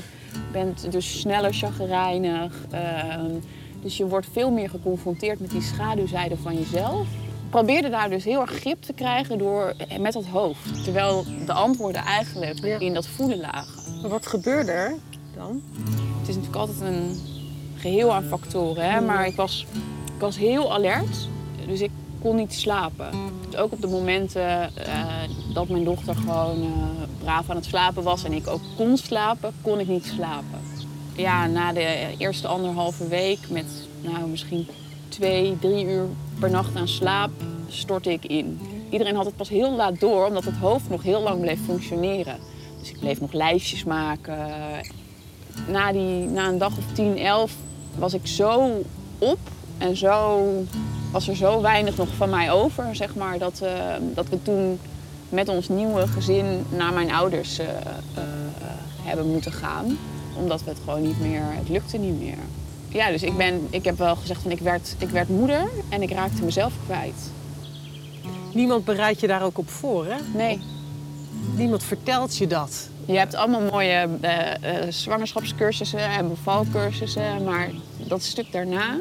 bent 0.52 0.92
dus 0.92 1.20
sneller 1.20 1.52
chagrijnig. 1.54 2.52
ehm, 2.70 3.30
dus 3.82 3.96
je 3.96 4.06
wordt 4.06 4.26
veel 4.32 4.50
meer 4.50 4.70
geconfronteerd 4.70 5.40
met 5.40 5.50
die 5.50 5.62
schaduwzijde 5.62 6.36
van 6.36 6.54
jezelf. 6.54 7.06
Ik 7.50 7.56
probeerde 7.56 7.90
daar 7.90 8.10
dus 8.10 8.24
heel 8.24 8.40
erg 8.40 8.50
grip 8.50 8.82
te 8.82 8.92
krijgen 8.92 9.38
door, 9.38 9.74
eh, 9.88 9.98
met 9.98 10.12
dat 10.12 10.24
hoofd. 10.26 10.84
Terwijl 10.84 11.24
de 11.46 11.52
antwoorden 11.52 12.02
eigenlijk 12.02 12.64
Ja. 12.64 12.78
in 12.78 12.94
dat 12.94 13.06
voelen 13.06 13.40
lagen. 13.40 14.00
Maar 14.00 14.10
wat 14.10 14.26
gebeurde 14.26 14.70
er 14.72 14.94
dan? 15.36 15.62
Het 16.18 16.28
is 16.28 16.34
natuurlijk 16.36 16.56
altijd 16.56 16.80
een 16.80 17.20
geheel 17.76 18.14
aan 18.14 18.24
factoren. 18.24 18.90
Hè? 18.90 19.00
Maar 19.00 19.26
ik 19.26 19.36
was, 19.36 19.66
ik 20.14 20.20
was 20.20 20.36
heel 20.36 20.72
alert, 20.72 21.28
dus 21.66 21.80
ik 21.80 21.90
kon 22.22 22.36
niet 22.36 22.54
slapen. 22.54 23.10
Dus 23.50 23.56
ook 23.60 23.72
op 23.72 23.80
de 23.80 23.86
momenten 23.88 24.76
eh, 24.76 25.04
dat 25.54 25.68
mijn 25.68 25.84
dochter 25.84 26.14
gewoon 26.16 26.62
eh, 26.62 26.68
braaf 27.22 27.50
aan 27.50 27.56
het 27.56 27.64
slapen 27.64 28.02
was 28.02 28.24
en 28.24 28.32
ik 28.32 28.46
ook 28.46 28.62
kon 28.76 28.96
slapen, 28.96 29.52
kon 29.62 29.78
ik 29.80 29.88
niet 29.88 30.06
slapen. 30.06 30.60
Ja, 31.16 31.46
na 31.46 31.72
de 31.72 32.14
eerste 32.18 32.46
anderhalve 32.48 33.08
week 33.08 33.38
met 33.48 33.66
nou, 34.00 34.26
misschien 34.28 34.66
twee, 35.10 35.58
drie 35.60 35.84
uur 35.84 36.06
per 36.38 36.50
nacht 36.50 36.76
aan 36.76 36.88
slaap 36.88 37.30
stortte 37.68 38.12
ik 38.12 38.24
in. 38.24 38.60
Iedereen 38.90 39.16
had 39.16 39.24
het 39.24 39.36
pas 39.36 39.48
heel 39.48 39.76
laat 39.76 40.00
door, 40.00 40.26
omdat 40.26 40.44
het 40.44 40.56
hoofd 40.56 40.88
nog 40.88 41.02
heel 41.02 41.22
lang 41.22 41.40
bleef 41.40 41.64
functioneren. 41.64 42.36
Dus 42.78 42.90
ik 42.90 43.00
bleef 43.00 43.20
nog 43.20 43.32
lijstjes 43.32 43.84
maken, 43.84 44.38
na, 45.68 45.92
die, 45.92 46.26
na 46.26 46.48
een 46.48 46.58
dag 46.58 46.76
of 46.78 46.84
10, 46.92 47.18
11 47.18 47.54
was 47.98 48.14
ik 48.14 48.26
zo 48.26 48.82
op 49.18 49.38
en 49.78 49.96
zo, 49.96 50.44
was 51.12 51.28
er 51.28 51.36
zo 51.36 51.60
weinig 51.60 51.96
nog 51.96 52.08
van 52.16 52.30
mij 52.30 52.52
over, 52.52 52.96
zeg 52.96 53.14
maar, 53.14 53.38
dat, 53.38 53.60
eh, 53.60 53.94
dat 54.14 54.28
we 54.28 54.42
toen 54.42 54.78
met 55.28 55.48
ons 55.48 55.68
nieuwe 55.68 56.06
gezin 56.06 56.64
naar 56.68 56.92
mijn 56.92 57.12
ouders 57.12 57.58
eh, 57.58 57.68
eh, 57.68 58.22
hebben 59.02 59.26
moeten 59.32 59.52
gaan. 59.52 59.98
Omdat 60.36 60.64
we 60.64 60.70
het 60.70 60.78
gewoon 60.84 61.02
niet 61.02 61.20
meer, 61.20 61.42
het 61.44 61.68
lukte 61.68 61.98
niet 61.98 62.20
meer. 62.20 62.38
Ja, 62.92 63.10
dus 63.10 63.22
ik, 63.22 63.36
ben, 63.36 63.66
ik 63.70 63.84
heb 63.84 63.98
wel 63.98 64.16
gezegd 64.16 64.42
van 64.42 64.50
ik 64.50 64.58
werd, 64.60 64.94
ik 64.98 65.08
werd 65.10 65.28
moeder 65.28 65.68
en 65.88 66.02
ik 66.02 66.10
raakte 66.10 66.44
mezelf 66.44 66.72
kwijt. 66.86 67.30
Niemand 68.54 68.84
bereidt 68.84 69.20
je 69.20 69.26
daar 69.26 69.42
ook 69.42 69.58
op 69.58 69.68
voor, 69.70 70.06
hè? 70.06 70.16
Nee, 70.34 70.60
Niemand 71.56 71.82
vertelt 71.82 72.36
je 72.36 72.46
dat. 72.46 72.88
Je 73.04 73.18
hebt 73.18 73.34
allemaal 73.34 73.60
mooie 73.60 74.08
eh, 74.20 74.50
eh, 74.52 74.90
zwangerschapscursussen 74.92 75.98
en 76.00 76.28
bevalcursussen, 76.28 77.44
maar 77.44 77.70
dat 77.96 78.22
stuk 78.22 78.52
daarna, 78.52 79.00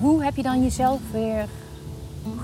Hoe 0.00 0.24
heb 0.24 0.36
je 0.36 0.42
dan 0.42 0.62
jezelf 0.62 1.00
weer 1.12 1.44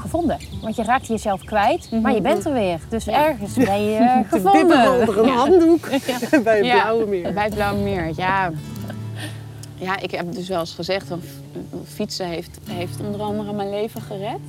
gevonden? 0.00 0.38
Want 0.62 0.76
je 0.76 0.82
raakte 0.82 1.12
jezelf 1.12 1.44
kwijt, 1.44 1.90
maar 2.02 2.14
je 2.14 2.20
bent 2.20 2.44
er 2.46 2.52
weer. 2.52 2.80
Dus 2.88 3.04
Ja. 3.04 3.26
ergens 3.26 3.54
ben 3.54 3.84
je 3.84 3.96
eh, 3.96 4.18
Te 4.30 4.36
gevonden. 4.40 4.92
onder 5.00 5.18
een 5.18 5.28
handdoek 5.28 5.88
bij 6.44 6.56
het 6.58 6.70
Blauwe 6.70 7.06
Meer. 7.06 7.32
Bij 7.32 7.44
het 7.44 7.54
Blauwe 7.54 7.82
Meer, 7.82 8.12
ja. 8.16 8.52
Ja, 9.84 9.98
ik 10.00 10.10
heb 10.10 10.32
dus 10.34 10.48
wel 10.48 10.60
eens 10.60 10.72
gezegd, 10.74 11.08
dat 11.08 11.18
fietsen 11.86 12.26
heeft, 12.26 12.58
heeft 12.64 13.00
onder 13.00 13.20
andere 13.20 13.52
mijn 13.52 13.70
leven 13.70 14.00
gered. 14.00 14.40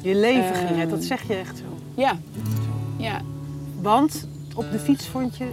Je 0.00 0.14
leven 0.14 0.52
Ehm. 0.54 0.66
gered, 0.66 0.90
dat 0.90 1.04
zeg 1.04 1.28
je 1.28 1.34
echt 1.34 1.56
zo. 1.58 1.64
Ja, 1.94 2.18
ja. 2.96 3.20
Want 3.80 4.26
op 4.54 4.70
de 4.72 4.78
fiets 4.78 5.06
vond 5.06 5.36
je... 5.36 5.52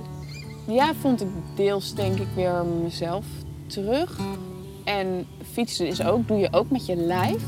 Ja, 0.68 0.94
vond 1.02 1.22
ik 1.22 1.28
deels 1.56 1.94
denk 1.96 2.20
ik 2.20 2.28
weer 2.36 2.66
mezelf 2.84 3.26
terug. 3.68 4.20
En 4.84 5.26
fietsen 5.52 5.88
is 5.88 6.02
ook, 6.04 6.28
doe 6.28 6.38
je 6.38 6.48
ook 6.52 6.70
met 6.70 6.86
je 6.86 6.96
lijf. 6.96 7.42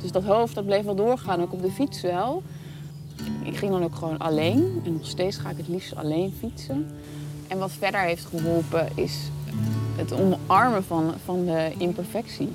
Dus 0.00 0.12
dat 0.12 0.24
hoofd 0.24 0.54
dat 0.54 0.64
bleef 0.66 0.84
wel 0.84 0.94
doorgaan, 0.94 1.42
ook 1.42 1.52
op 1.52 1.62
de 1.62 1.70
fiets 1.70 2.00
wel. 2.00 2.42
Ik 3.42 3.56
ging 3.56 3.70
dan 3.72 3.84
ook 3.84 3.94
gewoon 3.94 4.18
alleen. 4.18 4.80
En 4.84 4.92
nog 4.92 5.06
steeds 5.06 5.36
ga 5.36 5.50
ik 5.50 5.56
het 5.56 5.68
liefst 5.68 5.96
alleen 5.96 6.34
fietsen. 6.38 6.86
En 7.48 7.58
wat 7.58 7.72
verder 7.72 8.00
heeft 8.00 8.24
geholpen 8.24 8.88
is 8.94 9.16
het 9.96 10.12
omarmen 10.12 10.84
van, 10.84 11.14
van 11.24 11.44
de 11.44 11.72
imperfectie. 11.78 12.52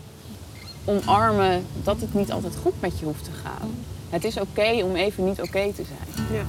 Omarmen 0.85 1.65
dat 1.83 2.01
het 2.01 2.13
niet 2.13 2.31
altijd 2.31 2.55
goed 2.61 2.81
met 2.81 2.99
je 2.99 3.05
hoeft 3.05 3.23
te 3.23 3.31
gaan. 3.43 3.69
Het 4.09 4.23
is 4.23 4.37
oké 4.37 4.83
om 4.83 4.95
even 4.95 5.25
niet 5.25 5.41
oké 5.41 5.73
te 5.73 5.83
zijn. 5.83 6.27
Ja. 6.31 6.43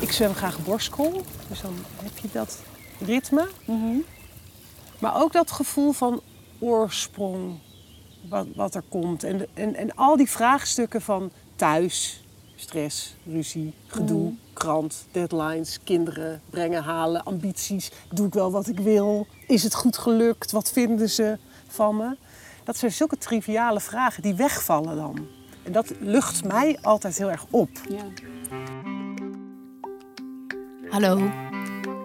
Ik 0.00 0.12
zwem 0.12 0.34
graag 0.34 0.64
borstkool, 0.64 1.22
dus 1.48 1.60
dan 1.60 1.74
heb 2.02 2.18
je 2.18 2.28
dat 2.32 2.58
ritme. 2.98 3.48
Maar 5.00 5.22
ook 5.22 5.32
dat 5.32 5.50
gevoel 5.50 5.92
van 5.92 6.20
oorsprong, 6.58 7.58
wat, 8.28 8.46
wat 8.54 8.74
er 8.74 8.84
komt. 8.88 9.24
En, 9.24 9.46
en, 9.54 9.74
en 9.74 9.94
al 9.94 10.16
die 10.16 10.30
vraagstukken 10.30 11.02
van 11.02 11.30
thuis, 11.56 12.22
Stress, 12.60 13.14
ruzie, 13.26 13.74
gedoe, 13.86 14.34
krant, 14.52 15.06
deadlines, 15.10 15.78
kinderen 15.84 16.42
brengen, 16.50 16.82
halen, 16.82 17.24
ambities. 17.24 17.90
Doe 18.12 18.26
ik 18.26 18.32
wel 18.32 18.50
wat 18.50 18.68
ik 18.68 18.80
wil? 18.80 19.26
Is 19.46 19.62
het 19.62 19.74
goed 19.74 19.98
gelukt? 19.98 20.50
Wat 20.50 20.70
vinden 20.70 21.08
ze 21.08 21.38
van 21.68 21.96
me? 21.96 22.16
Dat 22.64 22.76
zijn 22.76 22.92
zulke 22.92 23.18
triviale 23.18 23.80
vragen 23.80 24.22
die 24.22 24.34
wegvallen 24.34 24.96
dan. 24.96 25.26
En 25.62 25.72
dat 25.72 25.92
lucht 26.00 26.44
mij 26.44 26.78
altijd 26.82 27.18
heel 27.18 27.30
erg 27.30 27.46
op. 27.50 27.70
Ja. 27.88 28.04
Hallo, 30.90 31.30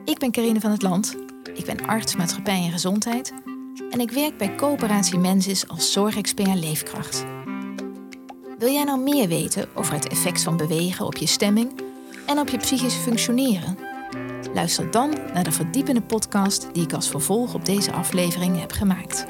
ik 0.06 0.18
ben 0.20 0.32
Karine 0.32 0.60
van 0.60 0.72
het 0.72 0.82
Land. 0.82 1.25
Ik 1.56 1.66
ben 1.66 1.88
arts 1.88 2.16
maatschappij 2.16 2.64
en 2.64 2.72
gezondheid. 2.72 3.34
En 3.90 4.00
ik 4.00 4.12
werk 4.12 4.38
bij 4.38 4.56
Coöperatie 4.56 5.18
Mensis 5.18 5.68
als 5.68 5.92
zorgexpert 5.92 6.60
leefkracht. 6.60 7.26
Wil 8.58 8.72
jij 8.72 8.84
nou 8.84 9.00
meer 9.00 9.28
weten 9.28 9.68
over 9.74 9.94
het 9.94 10.08
effect 10.08 10.44
van 10.44 10.58
bewegen 10.58 11.06
op 11.06 11.18
je 11.18 11.28
stemming 11.28 11.82
en 12.26 12.40
op 12.40 12.50
je 12.50 12.58
psychisch 12.58 12.96
functioneren? 12.96 13.78
Luister 14.54 14.92
dan 14.92 15.14
naar 15.34 15.44
de 15.44 15.52
verdiepende 15.52 16.02
podcast 16.02 16.70
die 16.74 16.84
ik 16.84 16.94
als 16.94 17.10
vervolg 17.10 17.54
op 17.54 17.66
deze 17.66 17.92
aflevering 17.92 18.60
heb 18.60 18.72
gemaakt. 18.72 19.26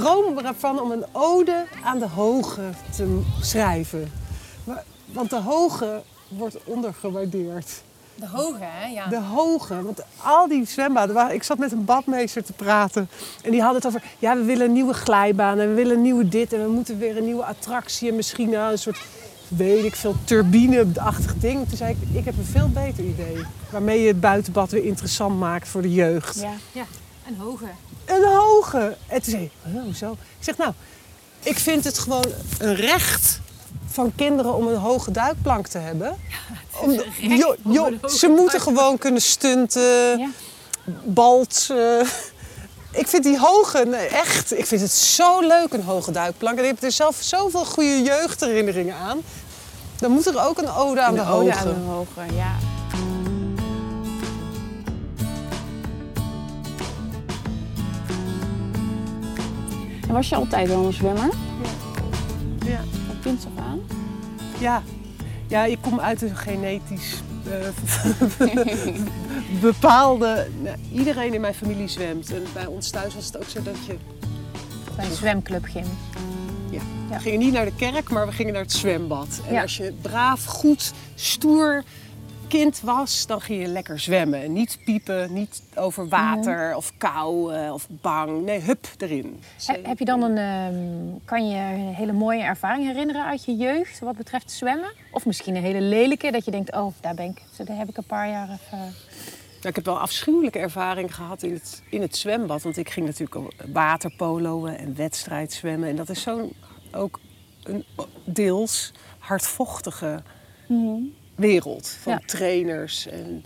Droom 0.00 0.38
ervan 0.38 0.80
om 0.80 0.90
een 0.90 1.04
ode 1.12 1.64
aan 1.84 1.98
de 1.98 2.08
hoge 2.08 2.62
te 2.96 3.20
schrijven. 3.40 4.12
Maar, 4.64 4.84
want 5.06 5.30
de 5.30 5.40
hoge 5.40 6.02
wordt 6.28 6.56
ondergewaardeerd. 6.64 7.82
De 8.14 8.28
hoge, 8.28 8.58
hè? 8.60 8.86
Ja. 8.86 9.06
De 9.06 9.20
hoge, 9.20 9.82
want 9.82 10.00
al 10.22 10.48
die 10.48 10.66
zwembaden, 10.66 11.34
ik 11.34 11.42
zat 11.42 11.58
met 11.58 11.72
een 11.72 11.84
badmeester 11.84 12.44
te 12.44 12.52
praten 12.52 13.08
en 13.42 13.50
die 13.50 13.62
had 13.62 13.74
het 13.74 13.86
over, 13.86 14.02
ja 14.18 14.36
we 14.36 14.42
willen 14.42 14.66
een 14.66 14.72
nieuwe 14.72 14.94
glijbaan 14.94 15.58
en 15.58 15.68
we 15.68 15.74
willen 15.74 15.96
een 15.96 16.02
nieuwe 16.02 16.28
dit 16.28 16.52
en 16.52 16.62
we 16.62 16.70
moeten 16.70 16.98
weer 16.98 17.16
een 17.16 17.24
nieuwe 17.24 17.44
attractie 17.44 18.08
en 18.08 18.16
misschien 18.16 18.50
nou 18.50 18.72
een 18.72 18.78
soort, 18.78 18.98
weet 19.48 19.84
ik 19.84 19.94
veel, 19.94 20.14
turbine-achtig 20.24 21.34
ding. 21.36 21.68
Toen 21.68 21.76
zei 21.76 21.96
ik, 22.00 22.16
ik 22.18 22.24
heb 22.24 22.38
een 22.38 22.44
veel 22.44 22.68
beter 22.68 23.04
idee, 23.04 23.44
waarmee 23.70 24.00
je 24.00 24.08
het 24.08 24.20
buitenbad 24.20 24.70
weer 24.70 24.84
interessant 24.84 25.38
maakt 25.38 25.68
voor 25.68 25.82
de 25.82 25.92
jeugd. 25.92 26.40
Ja. 26.40 26.52
ja. 26.72 26.84
Een 27.28 27.36
hoge. 27.38 27.64
Een 28.04 28.24
hoge. 28.24 28.96
En 29.06 29.22
toen 29.22 29.30
zei 29.32 29.50
hij, 29.62 29.72
"Oh, 29.74 29.82
hoezo? 29.82 30.12
Ik 30.12 30.44
zeg, 30.44 30.56
nou, 30.56 30.72
ik 31.42 31.58
vind 31.58 31.84
het 31.84 31.98
gewoon 31.98 32.24
een 32.58 32.74
recht 32.74 33.40
van 33.86 34.12
kinderen 34.16 34.54
om 34.54 34.66
een 34.66 34.76
hoge 34.76 35.10
duikplank 35.10 35.66
te 35.66 35.78
hebben. 35.78 36.16
Om, 36.80 36.90
joh, 37.20 37.56
om 37.64 37.76
hoge 37.76 38.16
ze 38.18 38.28
moeten 38.28 38.60
gewoon 38.60 38.98
kunnen 38.98 39.22
stunten, 39.22 40.18
Ja. 40.18 40.28
baltsen. 41.04 42.06
Ik 42.90 43.06
vind 43.08 43.22
die 43.24 43.38
hoge, 43.38 43.78
echt, 44.12 44.58
ik 44.58 44.66
vind 44.66 44.80
het 44.80 44.90
zo 44.92 45.40
leuk, 45.40 45.72
een 45.72 45.82
hoge 45.82 46.10
duikplank. 46.10 46.58
En 46.58 46.64
ik 46.64 46.70
heb 46.70 46.82
er 46.82 46.92
zelf 46.92 47.16
zoveel 47.20 47.64
goede 47.64 48.02
jeugdherinneringen 48.02 48.94
aan. 48.96 49.18
Dan 49.98 50.10
moet 50.10 50.26
er 50.26 50.44
ook 50.46 50.58
een 50.58 50.70
ode 50.70 51.00
aan 51.02 51.14
de, 51.14 51.20
Een 51.20 51.26
hoge. 51.26 51.42
ode 51.42 51.54
aan 51.54 51.66
de 51.66 51.74
hoge, 51.90 52.34
ja. 52.34 52.54
Was 60.16 60.28
je 60.28 60.34
altijd 60.36 60.68
wel 60.68 60.84
een 60.86 60.92
zwemmer? 60.92 61.28
Ja. 62.66 62.80
Van 63.06 63.16
kinds 63.22 63.44
af 63.44 63.64
aan? 63.64 63.80
Ja, 64.58 64.82
ja 65.46 65.64
ik 65.64 65.78
kom 65.80 66.00
uit 66.00 66.22
een 66.22 66.36
genetisch 66.36 67.22
eh, 67.50 68.48
bepaalde. 69.60 70.46
nou, 70.62 70.76
iedereen 70.92 71.34
in 71.34 71.40
mijn 71.40 71.54
familie 71.54 71.88
zwemt. 71.88 72.30
En 72.34 72.42
bij 72.52 72.66
ons 72.66 72.90
thuis 72.90 73.14
was 73.14 73.24
het 73.26 73.36
ook 73.36 73.48
zo 73.48 73.62
dat 73.62 73.76
je. 73.86 73.96
Bij 74.96 75.04
een 75.04 75.14
zwemclub 75.14 75.64
gym. 75.64 75.84
Ja, 76.70 76.80
Ja. 77.10 77.16
We 77.16 77.22
gingen 77.22 77.38
niet 77.38 77.52
naar 77.52 77.64
de 77.64 77.74
kerk, 77.76 78.10
maar 78.10 78.26
we 78.26 78.32
gingen 78.32 78.52
naar 78.52 78.62
het 78.62 78.72
zwembad. 78.72 79.40
En 79.46 79.54
Ja. 79.54 79.62
als 79.62 79.76
je 79.76 79.92
braaf, 80.02 80.44
goed, 80.44 80.92
stoer 81.14 81.82
kind 82.48 82.80
was, 82.80 83.26
dan 83.26 83.40
ging 83.40 83.60
je 83.62 83.68
lekker 83.68 83.98
zwemmen. 83.98 84.42
En 84.42 84.52
niet 84.52 84.78
piepen, 84.84 85.32
niet 85.32 85.62
over 85.74 86.08
water 86.08 86.76
of 86.76 86.92
kou 86.96 87.54
eh, 87.54 87.72
of 87.72 87.86
bang. 87.90 88.44
Nee, 88.44 88.60
hup 88.60 88.86
erin. 88.98 89.40
He- 89.66 89.80
heb 89.82 89.98
je 89.98 90.04
dan 90.04 90.22
een, 90.22 90.38
ehm, 90.38 91.24
kan 91.24 91.48
je 91.48 91.56
een 91.56 91.94
hele 91.94 92.12
mooie 92.12 92.42
ervaring 92.42 92.86
herinneren 92.86 93.24
uit 93.24 93.44
je 93.44 93.56
jeugd 93.56 93.98
wat 93.98 94.16
betreft 94.16 94.50
zwemmen? 94.50 94.92
Of 95.10 95.26
misschien 95.26 95.56
een 95.56 95.62
hele 95.62 95.80
lelijke, 95.80 96.30
dat 96.30 96.44
je 96.44 96.50
denkt, 96.50 96.74
oh, 96.74 96.92
daar 97.00 97.14
ben 97.14 97.24
ik, 97.26 97.66
daar 97.66 97.76
heb 97.76 97.88
ik 97.88 97.96
een 97.96 98.04
paar 98.06 98.28
jaar 98.28 98.48
even... 98.50 98.78
Nou, 99.56 99.68
ik 99.78 99.84
heb 99.84 99.84
wel 99.84 100.00
afschuwelijke 100.00 100.58
ervaring 100.58 101.14
gehad 101.14 101.42
in 101.42 101.52
het, 101.52 101.82
in 101.90 102.00
het 102.00 102.16
zwembad. 102.16 102.62
Want 102.62 102.76
ik 102.76 102.90
ging 102.90 103.06
natuurlijk 103.06 103.52
waterpoloen 103.72 104.68
en 104.68 104.96
wedstrijdzwemmen. 104.96 105.88
En 105.88 105.96
dat 105.96 106.08
is 106.08 106.22
zo'n 106.22 106.52
ook 106.92 107.20
een 107.62 107.84
deels 108.24 108.92
hardvochtige 109.18 110.22
wereld. 111.36 111.88
Van 112.02 112.12
Ja. 112.12 112.20
trainers 112.26 113.06
en 113.06 113.44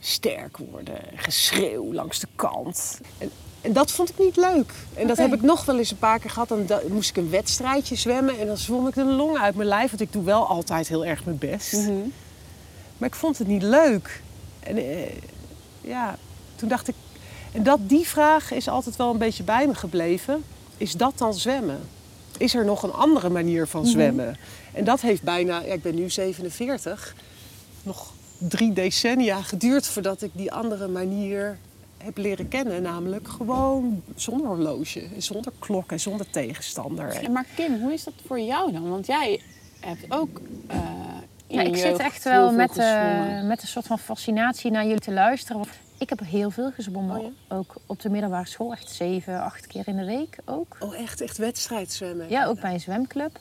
sterk 0.00 0.56
worden, 0.56 1.10
en 1.10 1.18
geschreeuw 1.18 1.92
langs 1.92 2.18
de 2.20 2.28
kant. 2.34 3.00
En, 3.18 3.30
en 3.60 3.72
dat 3.72 3.90
vond 3.92 4.08
ik 4.10 4.18
niet 4.18 4.36
leuk. 4.36 4.72
En 4.94 5.06
dat 5.06 5.16
heb 5.16 5.34
ik 5.34 5.42
nog 5.42 5.64
wel 5.64 5.78
eens 5.78 5.90
een 5.90 5.98
paar 5.98 6.18
keer 6.18 6.30
gehad. 6.30 6.48
Dan 6.48 6.66
da- 6.66 6.80
moest 6.88 7.10
ik 7.10 7.16
een 7.16 7.30
wedstrijdje 7.30 7.94
zwemmen 7.96 8.38
en 8.38 8.46
dan 8.46 8.56
zwom 8.56 8.86
ik 8.88 8.94
de 8.94 9.04
long 9.04 9.38
uit 9.38 9.54
mijn 9.54 9.68
lijf. 9.68 9.88
Want 9.90 10.00
ik 10.02 10.12
doe 10.12 10.24
wel 10.24 10.46
altijd 10.46 10.88
heel 10.88 11.04
erg 11.06 11.24
mijn 11.24 11.38
best. 11.38 11.72
Maar 12.98 13.08
ik 13.08 13.14
vond 13.14 13.38
het 13.38 13.46
niet 13.46 13.62
leuk. 13.62 14.22
En 14.60 14.76
eh, 14.76 15.10
ja, 15.80 16.16
toen 16.56 16.68
dacht 16.68 16.88
ik... 16.88 16.94
En 17.52 17.62
dat, 17.62 17.78
die 17.88 18.06
vraag 18.08 18.50
is 18.52 18.68
altijd 18.68 18.96
wel 18.96 19.10
een 19.10 19.18
beetje 19.18 19.42
bij 19.42 19.66
me 19.66 19.74
gebleven. 19.74 20.44
Is 20.76 20.92
dat 20.92 21.18
dan 21.18 21.34
zwemmen? 21.34 21.80
Is 22.38 22.54
er 22.54 22.64
nog 22.64 22.82
een 22.82 22.92
andere 22.92 23.28
manier 23.28 23.66
van 23.66 23.86
zwemmen? 23.86 24.36
En 24.72 24.84
dat 24.84 25.00
heeft 25.00 25.22
bijna... 25.22 25.60
Ja, 25.60 25.72
ik 25.72 25.82
ben 25.82 25.94
nu 25.94 26.10
47. 26.10 27.14
Nog 27.82 28.12
drie 28.38 28.72
decennia 28.72 29.42
geduurd 29.42 29.86
voordat 29.86 30.22
ik 30.22 30.30
die 30.32 30.52
andere 30.52 30.88
manier 30.88 31.58
heb 31.98 32.16
leren 32.16 32.48
kennen. 32.48 32.82
Namelijk 32.82 33.28
gewoon 33.28 34.02
zonder 34.14 34.46
horloge, 34.46 35.00
en 35.14 35.22
zonder 35.22 35.52
klok 35.58 35.90
en 35.90 36.00
zonder 36.00 36.30
tegenstander. 36.30 37.08
En 37.08 37.32
maar 37.32 37.46
Kim, 37.54 37.80
hoe 37.80 37.92
is 37.92 38.04
dat 38.04 38.14
voor 38.26 38.40
jou 38.40 38.72
dan? 38.72 38.90
Want 38.90 39.06
jij 39.06 39.40
hebt 39.80 40.04
ook 40.08 40.40
eh 40.66 40.78
in 41.46 41.56
Ja, 41.56 41.62
je 41.62 41.68
ik 41.68 41.76
zit 41.76 41.98
echt 41.98 42.24
wel 42.24 42.52
met, 42.52 42.78
eh, 42.78 43.42
met 43.42 43.62
een 43.62 43.68
soort 43.68 43.86
van 43.86 43.98
fascinatie 43.98 44.70
naar 44.70 44.84
jullie 44.84 45.00
te 45.00 45.12
luisteren. 45.12 45.64
Ik 46.04 46.10
heb 46.10 46.20
heel 46.20 46.50
veel 46.50 46.70
gezwommen, 46.70 47.20
Oh 47.20 47.58
ook 47.58 47.74
op 47.86 48.00
de 48.00 48.10
middelbare 48.10 48.46
school. 48.46 48.72
Echt 48.72 48.90
zeven, 48.90 49.42
acht 49.42 49.66
keer 49.66 49.88
in 49.88 49.96
de 49.96 50.04
week 50.04 50.38
ook. 50.44 50.76
Oh, 50.80 50.96
echt, 50.96 51.20
echt 51.20 51.36
wedstrijdzwemmen? 51.36 52.28
Ja, 52.28 52.46
ook 52.46 52.60
bij 52.60 52.72
een 52.72 52.80
zwemclub. 52.80 53.38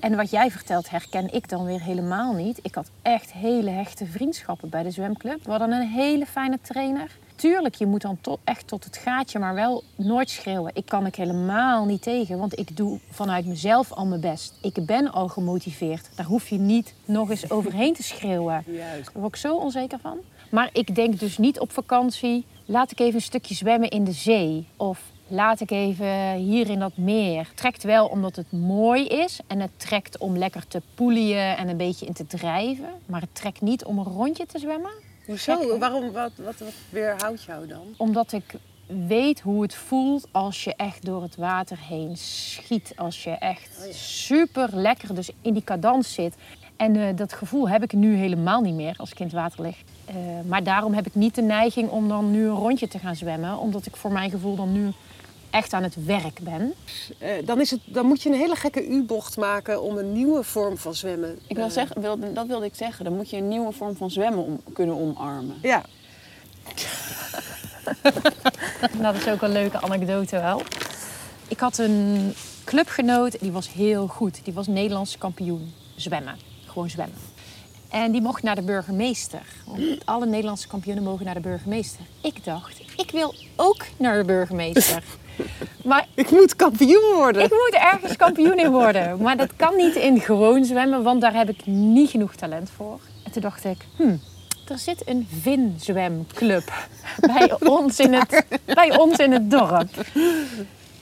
En 0.00 0.16
wat 0.16 0.30
jij 0.30 0.50
vertelt 0.50 0.90
herken 0.90 1.32
ik 1.32 1.48
dan 1.48 1.64
weer 1.64 1.82
helemaal 1.82 2.34
niet. 2.34 2.58
Ik 2.62 2.74
had 2.74 2.90
echt 3.02 3.32
hele 3.32 3.70
hechte 3.70 4.06
vriendschappen 4.06 4.68
bij 4.68 4.82
de 4.82 4.90
zwemclub. 4.90 5.44
We 5.44 5.50
hadden 5.50 5.72
een 5.72 5.88
hele 5.88 6.26
fijne 6.26 6.58
trainer. 6.62 7.16
Tuurlijk, 7.36 7.74
je 7.74 7.86
moet 7.86 8.02
dan 8.02 8.18
echt 8.44 8.66
tot 8.66 8.84
het 8.84 8.96
gaatje, 8.96 9.38
maar 9.38 9.54
wel 9.54 9.82
nooit 9.96 10.30
schreeuwen. 10.30 10.70
Ik 10.74 10.86
kan 10.86 11.06
ik 11.06 11.14
helemaal 11.14 11.84
niet 11.84 12.02
tegen, 12.02 12.38
want 12.38 12.58
ik 12.58 12.76
doe 12.76 12.98
vanuit 13.10 13.46
mezelf 13.46 13.92
al 13.92 14.06
mijn 14.06 14.20
best. 14.20 14.58
Ik 14.62 14.86
ben 14.86 15.12
al 15.12 15.28
gemotiveerd. 15.28 16.08
Daar 16.14 16.26
hoef 16.26 16.48
je 16.48 16.58
niet 16.58 16.94
nog 17.04 17.30
eens 17.30 17.50
overheen 17.50 17.94
te 17.94 18.02
schreeuwen. 18.02 18.64
Juist. 18.66 19.04
Daar 19.04 19.22
word 19.22 19.34
ik 19.34 19.40
zo 19.40 19.56
onzeker 19.56 19.98
van. 19.98 20.18
Maar 20.52 20.70
ik 20.72 20.94
denk 20.94 21.18
dus 21.18 21.38
niet 21.38 21.60
op 21.60 21.72
vakantie, 21.72 22.44
laat 22.64 22.90
ik 22.90 23.00
even 23.00 23.14
een 23.14 23.20
stukje 23.20 23.54
zwemmen 23.54 23.88
in 23.88 24.04
de 24.04 24.12
zee. 24.12 24.66
Of 24.76 25.00
laat 25.26 25.60
ik 25.60 25.70
even 25.70 26.34
hier 26.34 26.70
in 26.70 26.78
dat 26.78 26.96
meer. 26.96 27.50
Trekt 27.54 27.82
wel 27.82 28.06
omdat 28.06 28.36
het 28.36 28.52
mooi 28.52 29.06
is. 29.06 29.40
En 29.46 29.60
het 29.60 29.70
trekt 29.76 30.18
om 30.18 30.36
lekker 30.38 30.66
te 30.68 30.82
poelien 30.94 31.56
en 31.56 31.68
een 31.68 31.76
beetje 31.76 32.06
in 32.06 32.12
te 32.12 32.26
drijven. 32.26 32.88
Maar 33.06 33.20
het 33.20 33.34
trekt 33.34 33.60
niet 33.60 33.84
om 33.84 33.98
een 33.98 34.04
rondje 34.04 34.46
te 34.46 34.58
zwemmen. 34.58 34.90
Hoezo? 35.26 35.78
Waarom, 35.78 36.12
wat, 36.12 36.32
wat, 36.36 36.58
wat 36.58 36.72
weerhoudt 36.90 37.42
jou 37.42 37.66
dan? 37.66 37.94
Omdat 37.96 38.32
ik 38.32 38.54
weet 38.86 39.40
hoe 39.40 39.62
het 39.62 39.74
voelt 39.74 40.28
als 40.32 40.64
je 40.64 40.74
echt 40.74 41.04
door 41.04 41.22
het 41.22 41.36
water 41.36 41.78
heen 41.80 42.16
schiet. 42.16 42.92
Als 42.96 43.24
je 43.24 43.30
echt 43.30 43.88
super 43.94 44.68
lekker 44.72 45.14
dus 45.14 45.30
in 45.40 45.52
die 45.52 45.64
cadans 45.64 46.14
zit. 46.14 46.34
En 46.76 46.96
eh, 46.96 47.16
dat 47.16 47.32
gevoel 47.32 47.68
heb 47.68 47.82
ik 47.82 47.92
nu 47.92 48.14
helemaal 48.14 48.60
niet 48.60 48.74
meer 48.74 48.94
als 48.96 49.10
ik 49.10 49.18
in 49.18 49.26
het 49.26 49.34
water 49.34 49.62
lig. 49.62 49.76
Eh, 50.04 50.14
maar 50.46 50.62
daarom 50.62 50.94
heb 50.94 51.06
ik 51.06 51.14
niet 51.14 51.34
de 51.34 51.42
neiging 51.42 51.90
om 51.90 52.08
dan 52.08 52.30
nu 52.30 52.44
een 52.44 52.56
rondje 52.56 52.88
te 52.88 52.98
gaan 52.98 53.16
zwemmen. 53.16 53.58
Omdat 53.58 53.86
ik 53.86 53.96
voor 53.96 54.12
mijn 54.12 54.30
gevoel 54.30 54.56
dan 54.56 54.72
nu 54.72 54.92
echt 55.50 55.72
aan 55.72 55.82
het 55.82 56.04
werk 56.04 56.40
ben. 56.40 56.74
Eh, 57.18 57.30
dan, 57.44 57.60
is 57.60 57.70
het, 57.70 57.80
dan 57.84 58.06
moet 58.06 58.22
je 58.22 58.28
een 58.28 58.34
hele 58.38 58.56
gekke 58.56 58.88
U-bocht 58.88 59.36
maken 59.36 59.82
om 59.82 59.96
een 59.96 60.12
nieuwe 60.12 60.42
vorm 60.42 60.76
van 60.78 60.94
zwemmen. 60.94 61.38
Ik 61.46 61.56
wil 61.56 61.64
eh, 61.64 61.70
zeggen, 61.70 62.34
dat 62.34 62.46
wilde 62.46 62.66
ik 62.66 62.74
zeggen. 62.74 63.04
Dan 63.04 63.16
moet 63.16 63.30
je 63.30 63.36
een 63.36 63.48
nieuwe 63.48 63.72
vorm 63.72 63.96
van 63.96 64.10
zwemmen 64.10 64.44
om, 64.44 64.60
kunnen 64.72 65.00
omarmen. 65.00 65.56
Ja, 65.62 65.82
Dat 69.02 69.14
is 69.14 69.28
ook 69.28 69.42
een 69.42 69.52
leuke 69.52 69.80
anekdote 69.80 70.40
wel. 70.40 70.62
Ik 71.48 71.60
had 71.60 71.78
een 71.78 72.34
clubgenoot, 72.64 73.40
die 73.40 73.52
was 73.52 73.72
heel 73.72 74.06
goed. 74.06 74.44
Die 74.44 74.54
was 74.54 74.66
Nederlands 74.66 75.18
kampioen 75.18 75.72
zwemmen. 75.96 76.36
Gewoon 76.66 76.90
zwemmen. 76.90 77.16
En 77.92 78.12
die 78.12 78.20
mocht 78.20 78.42
naar 78.42 78.54
de 78.54 78.62
burgemeester. 78.62 79.42
Want 79.66 79.80
alle 80.04 80.26
Nederlandse 80.26 80.68
kampioenen 80.68 81.04
mogen 81.04 81.24
naar 81.24 81.34
de 81.34 81.40
burgemeester. 81.40 82.04
Ik 82.20 82.44
dacht, 82.44 82.80
ik 82.96 83.10
wil 83.10 83.34
ook 83.56 83.84
naar 83.96 84.18
de 84.18 84.24
burgemeester. 84.24 85.02
Maar 85.84 86.06
Ik 86.14 86.30
moet 86.30 86.56
kampioen 86.56 87.14
worden. 87.14 87.42
ik 87.42 87.50
moet 87.50 87.80
ergens 87.80 88.16
kampioen 88.16 88.58
in 88.58 88.70
worden. 88.70 89.22
Maar 89.22 89.36
dat 89.36 89.56
kan 89.56 89.76
niet 89.76 89.94
in 89.94 90.20
gewoon 90.20 90.64
zwemmen, 90.64 91.02
want 91.02 91.20
daar 91.20 91.34
heb 91.34 91.48
ik 91.48 91.66
niet 91.66 92.10
genoeg 92.10 92.34
talent 92.34 92.70
voor. 92.70 93.00
En 93.24 93.32
toen 93.32 93.42
dacht 93.42 93.64
ik, 93.64 93.86
hmm, 93.96 94.20
er 94.68 94.78
zit 94.78 95.08
een 95.08 95.28
Vin-zwemclub 95.40 96.72
bij 97.34 97.52
ons 97.78 97.98
in 97.98 98.12
het, 98.12 98.44
bij 98.64 98.98
ons 98.98 99.18
in 99.18 99.32
het 99.32 99.50
dorp. 99.50 100.06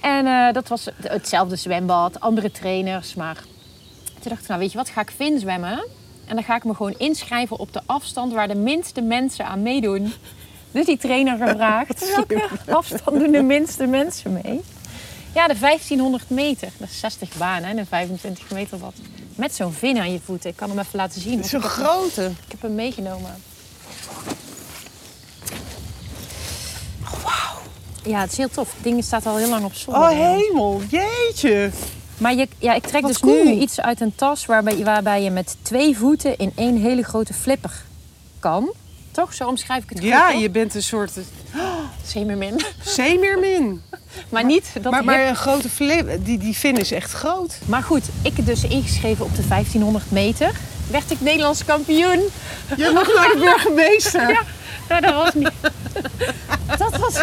En 0.00 0.26
eh, 0.26 0.52
dat 0.52 0.68
was 0.68 0.88
hetzelfde 1.02 1.56
zwembad, 1.56 2.20
andere 2.20 2.50
trainers. 2.50 3.14
Maar 3.14 3.36
toen 4.04 4.30
dacht 4.30 4.42
ik, 4.42 4.48
nou 4.48 4.60
weet 4.60 4.72
je 4.72 4.78
wat, 4.78 4.88
ga 4.88 5.00
ik 5.00 5.10
Vin 5.16 5.38
zwemmen. 5.38 5.84
En 6.30 6.36
dan 6.36 6.44
ga 6.44 6.56
ik 6.56 6.64
me 6.64 6.74
gewoon 6.74 6.94
inschrijven 6.98 7.58
op 7.58 7.72
de 7.72 7.80
afstand 7.86 8.32
waar 8.32 8.48
de 8.48 8.54
minste 8.54 9.00
mensen 9.00 9.46
aan 9.46 9.62
meedoen. 9.62 10.12
Dus 10.70 10.86
die 10.86 10.96
trainer 10.96 11.36
gevraagd, 11.36 12.06
welke 12.14 12.48
afstand 12.68 13.18
doen 13.18 13.30
de 13.30 13.42
minste 13.42 13.86
mensen 13.86 14.32
mee? 14.32 14.60
Ja, 15.34 15.46
de 15.48 15.58
1500 15.58 16.30
meter. 16.30 16.68
Dat 16.76 16.88
is 16.88 16.98
60 16.98 17.36
banen 17.36 17.68
en 17.68 17.78
een 17.78 17.86
25 17.86 18.50
meter 18.50 18.78
wat. 18.78 18.94
Met 19.34 19.54
zo'n 19.54 19.72
vin 19.72 19.98
aan 19.98 20.12
je 20.12 20.20
voeten. 20.24 20.50
Ik 20.50 20.56
kan 20.56 20.68
hem 20.68 20.78
even 20.78 20.98
laten 20.98 21.20
zien. 21.20 21.44
Zo'n 21.44 21.62
grote. 21.62 22.24
ik 22.24 22.50
heb 22.50 22.62
hem 22.62 22.74
meegenomen. 22.74 23.42
Wauw. 27.00 27.60
Ja, 28.04 28.20
het 28.20 28.30
is 28.30 28.36
heel 28.36 28.48
tof. 28.50 28.72
Het 28.74 28.82
ding 28.82 29.04
staat 29.04 29.26
al 29.26 29.36
heel 29.36 29.48
lang 29.48 29.64
op 29.64 29.74
zon. 29.74 29.94
Oh 29.94 30.08
hemel, 30.08 30.82
jeetje. 30.88 31.70
Maar 32.20 32.34
je, 32.34 32.48
ja, 32.58 32.74
ik 32.74 32.86
trek 32.86 33.00
Wat 33.02 33.10
dus 33.10 33.20
cool. 33.20 33.44
nu 33.44 33.50
iets 33.52 33.80
uit 33.80 34.00
een 34.00 34.14
tas 34.14 34.46
waarbij, 34.46 34.84
waarbij 34.84 35.22
je 35.22 35.30
met 35.30 35.56
twee 35.62 35.96
voeten 35.96 36.36
in 36.38 36.52
één 36.56 36.76
hele 36.76 37.02
grote 37.02 37.34
flipper 37.34 37.72
kan. 38.40 38.72
Toch? 39.10 39.34
Zo 39.34 39.46
omschrijf 39.48 39.82
ik 39.82 39.88
het 39.88 39.98
goed, 39.98 40.08
Ja, 40.08 40.30
toch? 40.30 40.40
je 40.40 40.50
bent 40.50 40.74
een 40.74 40.82
soort 40.82 41.12
Zeemermin. 42.12 42.60
zeemeermin. 42.84 43.80
Maar 44.28 44.44
niet 44.44 44.70
dat 44.82 44.92
Maar, 44.92 45.04
maar 45.04 45.28
een 45.28 45.36
grote 45.36 45.68
flip, 45.68 46.24
die, 46.24 46.38
die 46.38 46.54
fin 46.54 46.76
is 46.76 46.90
echt 46.92 47.12
groot. 47.12 47.58
Maar 47.66 47.82
goed, 47.82 48.02
ik 48.22 48.36
heb 48.36 48.46
dus 48.46 48.64
ingeschreven 48.64 49.24
op 49.24 49.36
de 49.36 49.46
1500 49.48 50.10
meter. 50.10 50.50
Werd 50.90 51.10
ik 51.10 51.20
Nederlands 51.20 51.64
kampioen. 51.64 52.20
Je 52.76 52.90
mag 52.94 53.14
naar 53.14 53.28
de 53.32 53.38
burgemeester. 53.38 54.28
Ja, 54.28 54.42
nou, 54.90 55.00
dat 55.00 55.14
was 55.14 55.34
niet. 55.34 55.52
Dat 56.78 56.96
was, 56.96 57.14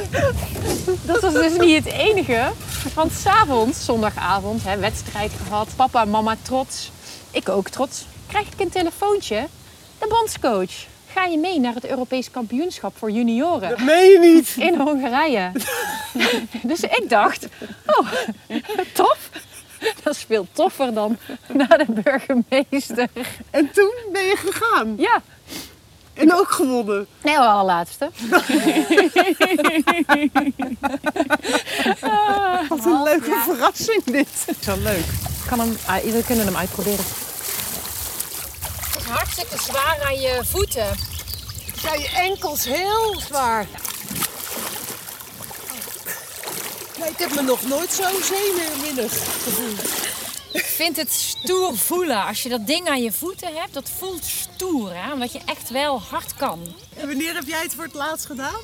dat 1.05 1.21
was 1.21 1.33
dus 1.33 1.57
niet 1.57 1.83
het 1.83 1.93
enige. 1.93 2.51
Want 2.93 3.11
s'avonds, 3.11 3.85
zondagavond, 3.85 4.63
hè, 4.63 4.77
wedstrijd 4.77 5.31
gehad. 5.47 5.67
Papa 5.75 6.01
en 6.01 6.09
mama 6.09 6.35
trots. 6.41 6.91
Ik 7.31 7.49
ook 7.49 7.69
trots. 7.69 8.05
Krijg 8.27 8.47
ik 8.47 8.59
een 8.59 8.69
telefoontje. 8.69 9.47
De 9.99 10.07
bondscoach. 10.09 10.85
Ga 11.13 11.25
je 11.25 11.37
mee 11.37 11.59
naar 11.59 11.73
het 11.73 11.85
Europees 11.85 12.31
kampioenschap 12.31 12.97
voor 12.97 13.11
junioren? 13.11 13.69
Dat 13.69 13.79
meen 13.79 14.11
je 14.11 14.19
niet. 14.19 14.55
In 14.57 14.75
Hongarije. 14.79 15.51
dus 16.61 16.81
ik 16.81 17.03
dacht, 17.07 17.47
oh, 17.85 18.11
tof. 18.93 19.29
Dat 20.03 20.15
is 20.15 20.23
veel 20.27 20.47
toffer 20.51 20.93
dan 20.93 21.17
naar 21.53 21.77
de 21.77 22.01
burgemeester. 22.03 23.07
En 23.49 23.71
toen 23.71 23.93
ben 24.11 24.23
je 24.23 24.35
gegaan. 24.35 24.93
Ja, 24.97 25.21
En 26.17 26.33
ook 26.33 26.51
gewonnen. 26.51 27.07
nee, 27.23 27.35
de 27.35 27.41
allerlaatste. 27.41 28.09
Wat 32.69 32.85
een 32.85 33.03
leuke 33.03 33.41
verrassing 33.45 34.03
dit. 34.03 34.27
Zo 34.61 34.75
leuk. 34.77 35.05
Kan 35.47 35.59
hem, 35.59 35.77
ah, 35.85 36.03
we 36.03 36.23
kunnen 36.25 36.45
hem 36.45 36.55
uitproberen. 36.55 37.05
Het 38.87 38.95
is 39.01 39.03
hartstikke 39.03 39.57
zwaar 39.57 39.97
aan 40.05 40.19
je 40.19 40.41
voeten. 40.45 40.87
Ja, 41.83 41.93
je 41.93 42.09
enkels 42.15 42.65
heel 42.65 43.21
zwaar. 43.27 43.65
Nee, 46.99 47.09
ik 47.09 47.17
heb 47.17 47.35
me 47.35 47.41
nog 47.41 47.61
nooit 47.67 47.91
zo 47.91 48.03
zenuwinnig 48.23 49.11
gevoeld. 49.43 49.81
Ik 50.57 50.65
vind 50.65 50.97
het 50.97 51.11
stoer 51.11 51.77
voelen. 51.77 52.25
Als 52.25 52.43
je 52.43 52.49
dat 52.49 52.67
ding 52.67 52.87
aan 52.87 53.01
je 53.01 53.11
voeten 53.11 53.55
hebt, 53.55 53.73
dat 53.73 53.89
voelt 53.97 54.25
stoer. 54.25 54.95
Hè? 54.95 55.13
Omdat 55.13 55.31
je 55.31 55.39
echt 55.45 55.69
wel 55.69 56.01
hard 56.01 56.35
kan. 56.35 56.75
En 56.95 57.07
wanneer 57.07 57.33
heb 57.33 57.47
jij 57.47 57.61
het 57.61 57.73
voor 57.73 57.83
het 57.83 57.93
laatst 57.93 58.25
gedaan? 58.25 58.61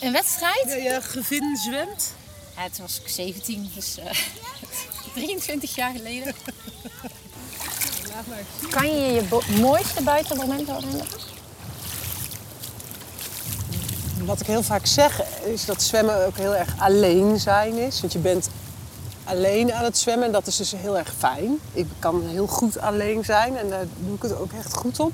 Een 0.00 0.12
wedstrijd? 0.12 0.64
Ja, 0.66 0.74
je 0.74 1.00
gevin 1.02 1.56
zwemt. 1.56 2.14
Ja, 2.56 2.62
toen 2.62 2.84
was 2.86 3.00
ik 3.00 3.08
17, 3.08 3.70
dus 3.74 3.98
eh, 3.98 4.10
23 5.14 5.74
jaar 5.74 5.92
geleden. 5.92 6.34
Kan 8.70 8.86
je 8.86 9.12
je 9.12 9.42
mooiste 9.60 10.02
buitenmomenten 10.02 10.74
herinneren? 10.74 11.06
Wat 14.24 14.40
ik 14.40 14.46
heel 14.46 14.62
vaak 14.62 14.86
zeg 14.86 15.22
is 15.44 15.64
dat 15.64 15.82
zwemmen 15.82 16.26
ook 16.26 16.36
heel 16.36 16.54
erg 16.54 16.74
alleen 16.78 17.40
zijn 17.40 17.74
is. 17.74 18.00
Want 18.00 18.12
je 18.12 18.18
bent 18.18 18.48
alleen 19.24 19.72
aan 19.72 19.84
het 19.84 19.98
zwemmen 19.98 20.26
en 20.26 20.32
dat 20.32 20.46
is 20.46 20.56
dus 20.56 20.72
heel 20.76 20.98
erg 20.98 21.14
fijn. 21.18 21.58
Ik 21.72 21.86
kan 21.98 22.22
heel 22.26 22.46
goed 22.46 22.78
alleen 22.78 23.24
zijn 23.24 23.56
en 23.56 23.68
daar 23.68 23.86
doe 23.98 24.14
ik 24.14 24.22
het 24.22 24.38
ook 24.38 24.52
echt 24.52 24.74
goed 24.74 25.00
op. 25.00 25.12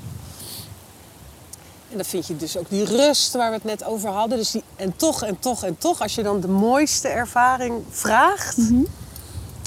En 1.89 1.97
dan 1.97 2.05
vind 2.05 2.27
je 2.27 2.37
dus 2.37 2.57
ook 2.57 2.69
die 2.69 2.85
rust 2.85 3.33
waar 3.33 3.49
we 3.49 3.55
het 3.55 3.63
net 3.63 3.83
over 3.83 4.09
hadden. 4.09 4.37
Dus 4.37 4.51
die, 4.51 4.63
en 4.75 4.95
toch 4.95 5.23
en 5.23 5.39
toch 5.39 5.63
en 5.63 5.77
toch, 5.77 6.01
als 6.01 6.15
je 6.15 6.23
dan 6.23 6.39
de 6.39 6.47
mooiste 6.47 7.07
ervaring 7.07 7.83
vraagt. 7.89 8.57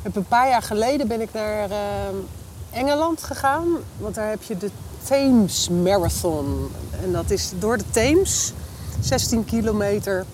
Heb 0.02 0.16
een 0.16 0.26
paar 0.26 0.48
jaar 0.48 0.62
geleden 0.62 1.09
ben 1.09 1.20
ik 1.20 1.33
naar 1.33 1.70
eh, 1.70 1.78
Engeland 2.70 3.22
gegaan. 3.22 3.66
Want 3.98 4.14
daar 4.14 4.28
heb 4.28 4.42
je 4.42 4.57
de 4.57 4.70
Thames 5.09 5.68
Marathon. 5.68 6.70
En 7.02 7.12
dat 7.12 7.30
is 7.30 7.50
door 7.59 7.78
de 7.78 7.85
Theems 7.90 8.52
16 9.00 9.44
kilometer 9.44 10.24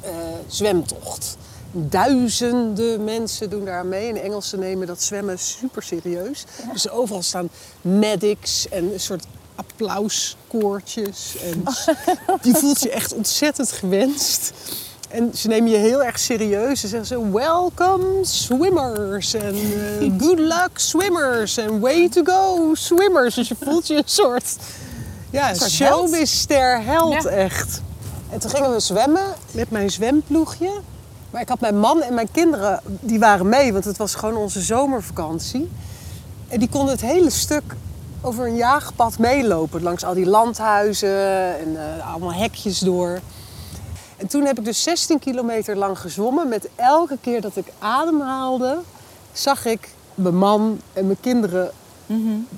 eh, 0.00 0.10
zwemtocht. 0.46 1.36
Duizenden 1.72 3.04
mensen 3.04 3.50
doen 3.50 3.64
daar 3.64 3.86
mee. 3.86 4.08
En 4.08 4.14
de 4.14 4.20
Engelsen 4.20 4.58
nemen 4.58 4.86
dat 4.86 5.02
zwemmen 5.02 5.38
super 5.38 5.82
serieus. 5.82 6.44
Dus 6.72 6.90
overal 6.90 7.22
staan 7.22 7.48
medics 7.80 8.68
en 8.68 8.92
een 8.92 9.00
soort 9.00 9.24
applauskoortjes. 9.54 11.36
En 11.42 11.62
je 12.52 12.54
voelt 12.54 12.80
je 12.82 12.90
echt 12.90 13.14
ontzettend 13.14 13.72
gewenst. 13.72 14.52
En 15.08 15.30
ze 15.34 15.48
nemen 15.48 15.70
je 15.70 15.76
heel 15.76 16.02
erg 16.04 16.18
serieus. 16.18 16.80
Ze 16.80 16.88
zeggen 16.88 17.06
zo, 17.08 17.30
welcome 17.30 18.24
swimmers. 18.24 19.34
En 19.34 19.54
eh, 19.54 20.10
good 20.22 20.38
luck 20.38 20.70
swimmers. 20.74 21.56
En 21.56 21.80
way 21.80 22.08
to 22.08 22.22
go 22.24 22.74
swimmers. 22.74 23.34
Dus 23.34 23.48
je 23.48 23.56
voelt 23.60 23.86
je 23.86 23.94
een 23.94 24.02
soort, 24.04 24.56
ja, 25.30 25.54
soort 25.54 25.70
showbiz-ster 25.70 26.84
held 26.84 27.22
Ja. 27.22 27.28
echt. 27.30 27.80
En 28.30 28.38
toen 28.38 28.50
gingen 28.50 28.72
we 28.72 28.80
zwemmen 28.80 29.34
met 29.50 29.70
mijn 29.70 29.90
zwemploegje. 29.90 30.70
Maar 31.30 31.40
ik 31.40 31.48
had 31.48 31.60
mijn 31.60 31.78
man 31.78 32.02
en 32.02 32.14
mijn 32.14 32.30
kinderen, 32.30 32.80
die 32.84 33.18
waren 33.18 33.48
mee. 33.48 33.72
Want 33.72 33.84
het 33.84 33.96
was 33.96 34.14
gewoon 34.14 34.36
onze 34.36 34.60
zomervakantie. 34.60 35.70
En 36.48 36.58
die 36.58 36.68
konden 36.68 36.92
het 36.92 37.00
hele 37.00 37.30
stuk 37.30 37.62
over 38.20 38.46
een 38.46 38.56
jaagpad 38.56 39.18
meelopen. 39.18 39.82
Langs 39.82 40.04
al 40.04 40.14
die 40.14 40.26
landhuizen 40.26 41.58
en 41.58 41.76
eh, 41.76 42.10
allemaal 42.10 42.32
hekjes 42.32 42.78
door. 42.78 43.20
En 44.16 44.26
toen 44.26 44.44
heb 44.44 44.58
ik 44.58 44.64
dus 44.64 44.82
16 44.82 45.18
kilometer 45.18 45.76
lang 45.76 45.98
gezwommen. 45.98 46.48
Met 46.48 46.68
elke 46.74 47.18
keer 47.20 47.40
dat 47.40 47.56
ik 47.56 47.66
ademhaalde, 47.78 48.78
zag 49.32 49.64
ik 49.64 49.88
mijn 50.14 50.36
man 50.36 50.80
en 50.92 51.06
mijn 51.06 51.20
kinderen. 51.20 51.70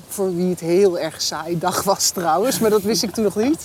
Voor 0.09 0.35
wie 0.35 0.51
het 0.51 0.61
heel 0.61 0.99
erg 0.99 1.23
saai 1.23 1.59
dag 1.59 1.83
was 1.83 2.11
trouwens, 2.11 2.59
maar 2.59 2.71
dat 2.71 2.83
wist 2.83 3.03
ik 3.03 3.11
toen 3.11 3.25
nog 3.25 3.37
niet. 3.37 3.65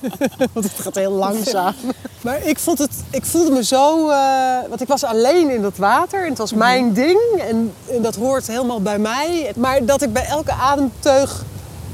Want 0.52 0.64
het 0.66 0.80
gaat 0.80 0.94
heel 0.94 1.12
langzaam. 1.12 1.74
Maar 2.20 2.44
ik, 2.44 2.58
vond 2.58 2.78
het, 2.78 2.90
ik 3.10 3.24
voelde 3.24 3.50
me 3.50 3.64
zo... 3.64 4.08
eh, 4.08 4.68
want 4.68 4.80
ik 4.80 4.88
was 4.88 5.04
alleen 5.04 5.50
in 5.50 5.62
dat 5.62 5.76
water 5.76 6.22
en 6.22 6.28
het 6.28 6.38
was 6.38 6.52
mijn 6.52 6.92
ding. 6.92 7.20
En, 7.48 7.72
en 7.90 8.02
dat 8.02 8.14
hoort 8.14 8.46
helemaal 8.46 8.82
bij 8.82 8.98
mij. 8.98 9.52
Maar 9.56 9.84
dat 9.84 10.02
ik 10.02 10.12
bij 10.12 10.24
elke 10.24 10.52
ademteug 10.52 11.44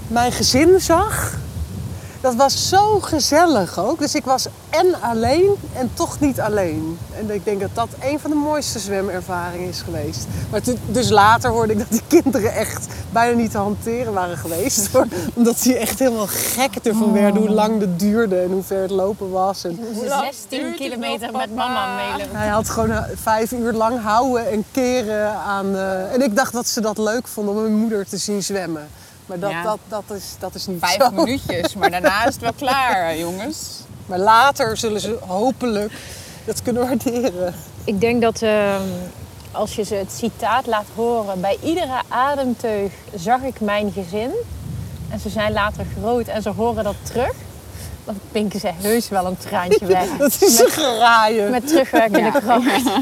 mijn 0.08 0.32
gezin 0.32 0.80
zag... 0.80 1.36
Dat 2.24 2.34
was 2.34 2.68
zo 2.68 3.00
gezellig 3.00 3.78
ook. 3.78 3.98
Dus 3.98 4.14
ik 4.14 4.24
was 4.24 4.46
en 4.70 5.00
alleen 5.00 5.50
en 5.72 5.90
toch 5.94 6.20
niet 6.20 6.40
alleen. 6.40 6.98
En 7.18 7.30
ik 7.30 7.44
denk 7.44 7.60
dat 7.60 7.70
dat 7.74 7.88
een 8.02 8.20
van 8.20 8.30
de 8.30 8.36
mooiste 8.36 8.78
zwemervaringen 8.78 9.68
is 9.68 9.80
geweest. 9.82 10.26
Maar 10.50 10.60
dus 10.86 11.08
later 11.10 11.50
hoorde 11.50 11.72
ik 11.72 11.78
dat 11.78 11.90
die 11.90 12.02
kinderen 12.08 12.52
echt 12.54 12.86
bijna 13.12 13.36
niet 13.36 13.50
te 13.50 13.58
hanteren 13.58 14.12
waren 14.12 14.36
geweest. 14.36 14.86
hoor. 14.92 15.06
Omdat 15.34 15.62
die 15.62 15.76
echt 15.76 15.98
helemaal 15.98 16.26
gek 16.26 16.74
ervan 16.82 17.12
werden 17.12 17.40
hoe 17.40 17.50
lang 17.50 17.80
het 17.80 17.98
duurde 17.98 18.40
en 18.40 18.50
hoe 18.50 18.62
ver 18.62 18.82
het 18.82 18.90
lopen 18.90 19.30
was. 19.30 19.64
En 19.64 19.78
16 20.08 20.74
kilometer 20.74 21.32
met 21.32 21.54
mama 21.54 21.96
meelopen. 21.96 22.36
hij 22.36 22.48
had 22.48 22.68
gewoon 22.68 22.90
eh, 22.90 23.02
vijf 23.14 23.52
uur 23.52 23.72
lang 23.72 24.02
houden 24.02 24.50
en 24.50 24.64
keren 24.70 25.34
aan... 25.34 25.76
eh, 25.76 26.12
En 26.14 26.22
ik 26.22 26.36
dacht 26.36 26.52
dat 26.52 26.66
ze 26.66 26.80
dat 26.80 26.98
leuk 26.98 27.28
vonden 27.28 27.54
om 27.54 27.60
mijn 27.60 27.74
moeder 27.78 28.06
te 28.06 28.16
zien 28.16 28.42
zwemmen. 28.42 28.88
Maar 29.26 29.38
dat, 29.38 29.50
Ja. 29.50 29.62
dat, 29.62 29.78
dat, 29.88 30.16
is, 30.16 30.24
dat 30.38 30.54
is 30.54 30.66
niet 30.66 30.78
Vijf 30.80 31.02
zo. 31.02 31.10
minuutjes, 31.10 31.74
maar 31.74 31.90
daarna 32.00 32.20
is 32.26 32.34
het 32.34 32.42
wel 32.42 32.52
klaar, 32.52 33.16
jongens. 33.16 33.58
Maar 34.06 34.18
later 34.18 34.76
zullen 34.76 35.00
ze 35.00 35.18
hopelijk 35.26 35.92
dat 36.44 36.62
kunnen 36.62 36.82
waarderen. 36.86 37.54
Ik 37.84 38.00
denk 38.00 38.22
dat 38.22 38.42
ehm, 38.42 38.82
als 39.52 39.74
je 39.74 39.82
ze 39.84 39.94
het 39.94 40.12
citaat 40.12 40.66
laat 40.66 40.86
horen, 40.94 41.40
bij 41.40 41.58
iedere 41.62 42.00
ademteug 42.08 42.92
zag 43.14 43.42
ik 43.42 43.60
mijn 43.60 43.92
gezin. 43.92 44.30
En 45.10 45.20
ze 45.20 45.28
zijn 45.28 45.52
later 45.52 45.86
groot 46.00 46.26
en 46.26 46.42
ze 46.42 46.50
horen 46.50 46.84
dat 46.84 46.94
terug. 47.02 47.32
Dan 48.04 48.18
pinken 48.32 48.60
ze 48.60 48.70
heus 48.74 49.08
wel 49.08 49.26
een 49.26 49.36
traantje 49.38 49.86
weg. 49.96 50.08
Dat 50.18 50.36
is 50.42 50.58
een 50.58 50.70
geraaien. 50.70 51.50
Met 51.50 51.66
terugwerkende 51.68 52.30
kracht. 52.40 52.82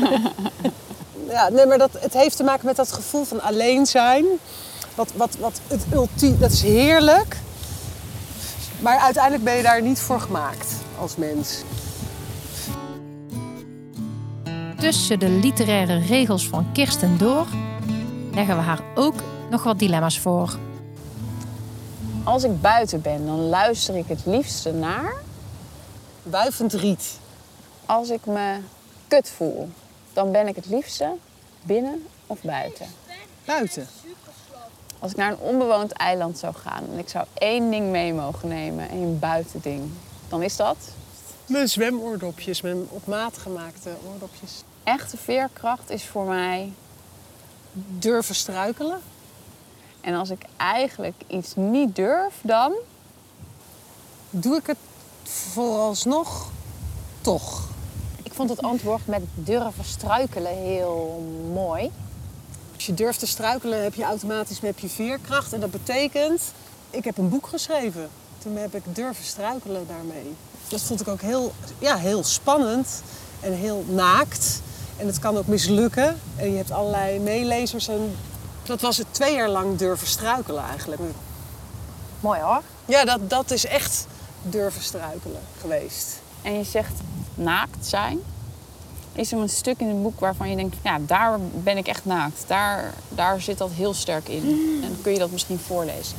Ja, 1.28 1.48
nee, 1.48 1.66
maar 1.66 1.78
dat, 1.78 1.90
het 1.98 2.12
heeft 2.12 2.36
te 2.36 2.42
maken 2.44 2.66
met 2.66 2.76
dat 2.76 2.92
gevoel 2.92 3.24
van 3.24 3.40
alleen 3.42 3.86
zijn. 3.86 4.24
Wat, 4.94 5.12
wat, 5.16 5.36
wat 5.36 5.60
het 5.66 5.84
ultiem, 5.92 6.38
dat 6.38 6.50
is 6.50 6.62
heerlijk. 6.62 7.36
Maar 8.80 8.98
uiteindelijk 8.98 9.44
ben 9.44 9.56
je 9.56 9.62
daar 9.62 9.82
niet 9.82 10.00
voor 10.00 10.20
gemaakt 10.20 10.74
als 10.98 11.16
mens. 11.16 11.62
Tussen 14.78 15.18
de 15.18 15.28
literaire 15.28 15.98
regels 15.98 16.48
van 16.48 16.72
Kirsten 16.72 17.18
door 17.18 17.46
leggen 18.34 18.56
we 18.56 18.62
haar 18.62 18.80
ook 18.94 19.14
nog 19.50 19.62
wat 19.62 19.78
dilemma's 19.78 20.18
voor. 20.18 20.58
Als 22.24 22.44
ik 22.44 22.60
buiten 22.60 23.00
ben, 23.00 23.26
dan 23.26 23.38
luister 23.38 23.96
ik 23.96 24.08
het 24.08 24.20
liefste 24.24 24.72
naar. 24.72 25.12
Wuivend 26.22 26.72
riet. 26.72 27.18
Als 27.86 28.10
ik 28.10 28.26
me 28.26 28.58
kut 29.08 29.30
voel, 29.36 29.68
dan 30.12 30.32
ben 30.32 30.48
ik 30.48 30.56
het 30.56 30.66
liefste 30.66 31.12
binnen 31.62 32.06
of 32.26 32.40
buiten. 32.42 32.86
Buiten. 33.44 33.86
Als 35.02 35.10
ik 35.10 35.16
naar 35.16 35.32
een 35.32 35.38
onbewoond 35.38 35.92
eiland 35.92 36.38
zou 36.38 36.54
gaan 36.54 36.84
en 36.92 36.98
ik 36.98 37.08
zou 37.08 37.26
één 37.34 37.70
ding 37.70 37.90
mee 37.90 38.14
mogen 38.14 38.48
nemen, 38.48 38.88
één 38.88 39.18
buitending, 39.18 39.90
dan 40.28 40.42
is 40.42 40.56
dat 40.56 40.76
Mijn 41.46 41.68
zwemoordopjes, 41.68 42.60
mijn 42.60 42.86
op 42.88 43.06
maat 43.06 43.38
gemaakte 43.38 43.90
oordopjes. 44.12 44.62
echte 44.82 45.16
veerkracht 45.16 45.90
is 45.90 46.06
voor 46.06 46.24
mij. 46.24 46.72
Durven 47.72 48.34
struikelen. 48.34 49.00
En 50.00 50.14
als 50.14 50.30
ik 50.30 50.42
eigenlijk 50.56 51.22
iets 51.26 51.54
niet 51.54 51.96
durf, 51.96 52.40
dan 52.42 52.72
Doe 54.30 54.56
ik 54.56 54.66
het 54.66 54.76
vooralsnog 55.22 56.50
toch. 57.20 57.68
Ik 58.22 58.32
vond 58.32 58.50
het 58.50 58.62
antwoord 58.62 59.06
met 59.06 59.22
durven 59.34 59.84
struikelen 59.84 60.56
heel 60.56 61.22
mooi. 61.52 61.90
Als 62.82 62.90
je 62.90 62.96
durft 63.02 63.18
te 63.18 63.26
struikelen 63.26 63.82
heb 63.82 63.94
je 63.94 64.04
automatisch 64.04 64.60
heb 64.60 64.78
je 64.78 64.88
veerkracht. 64.88 65.52
En 65.52 65.60
dat 65.60 65.70
betekent, 65.70 66.42
ik 66.90 67.04
heb 67.04 67.18
een 67.18 67.28
boek 67.28 67.46
geschreven. 67.46 68.08
Toen 68.38 68.56
heb 68.56 68.74
ik 68.74 68.82
durven 68.94 69.24
struikelen 69.24 69.86
daarmee. 69.86 70.36
Dat 70.68 70.80
vond 70.80 71.00
ik 71.00 71.08
ook 71.08 71.20
heel, 71.20 71.52
ja, 71.78 71.96
heel 71.96 72.24
spannend 72.24 73.02
en 73.40 73.52
heel 73.52 73.84
naakt. 73.88 74.60
En 74.96 75.06
het 75.06 75.18
kan 75.18 75.36
ook 75.36 75.46
mislukken. 75.46 76.20
En 76.36 76.50
je 76.50 76.56
hebt 76.56 76.70
allerlei 76.70 77.18
meelezers. 77.18 77.88
En 77.88 78.16
dat 78.62 78.80
was 78.80 78.96
het 78.96 79.06
twee 79.10 79.34
jaar 79.34 79.48
lang 79.48 79.78
durven 79.78 80.06
struikelen 80.06 80.64
eigenlijk. 80.64 81.00
Mooi 82.20 82.40
hoor. 82.40 82.62
Ja, 82.84 83.04
dat, 83.04 83.30
dat 83.30 83.50
is 83.50 83.64
echt 83.64 84.06
durven 84.42 84.82
struikelen 84.82 85.42
geweest. 85.60 86.20
En 86.42 86.52
je 86.58 86.64
zegt 86.64 86.94
naakt 87.34 87.86
zijn. 87.86 88.20
Is 89.12 89.32
er 89.32 89.38
een 89.38 89.48
stuk 89.48 89.80
in 89.80 89.88
het 89.88 90.02
boek 90.02 90.20
waarvan 90.20 90.50
je 90.50 90.56
denkt, 90.56 90.76
ja, 90.82 90.98
daar 90.98 91.38
ben 91.40 91.76
ik 91.76 91.88
echt 91.88 92.04
naakt. 92.04 92.44
Daar, 92.46 92.94
daar 93.08 93.40
zit 93.40 93.58
dat 93.58 93.70
heel 93.70 93.94
sterk 93.94 94.28
in. 94.28 94.80
En 94.84 94.98
kun 95.02 95.12
je 95.12 95.18
dat 95.18 95.30
misschien 95.30 95.58
voorlezen? 95.58 96.16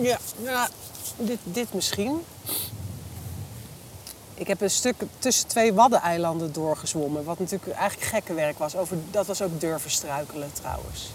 Ja, 0.00 0.18
ja 0.42 0.68
dit, 1.16 1.38
dit 1.44 1.74
misschien. 1.74 2.20
Ik 4.34 4.46
heb 4.46 4.60
een 4.60 4.70
stuk 4.70 4.94
tussen 5.18 5.48
twee 5.48 5.72
Waddeneilanden 5.72 6.52
doorgezwommen. 6.52 7.24
Wat 7.24 7.38
natuurlijk 7.38 7.72
eigenlijk 7.72 8.10
gekke 8.10 8.34
werk 8.34 8.58
was. 8.58 8.76
Over, 8.76 8.96
dat 9.10 9.26
was 9.26 9.42
ook 9.42 9.60
durven 9.60 9.90
struikelen 9.90 10.52
trouwens. 10.52 11.10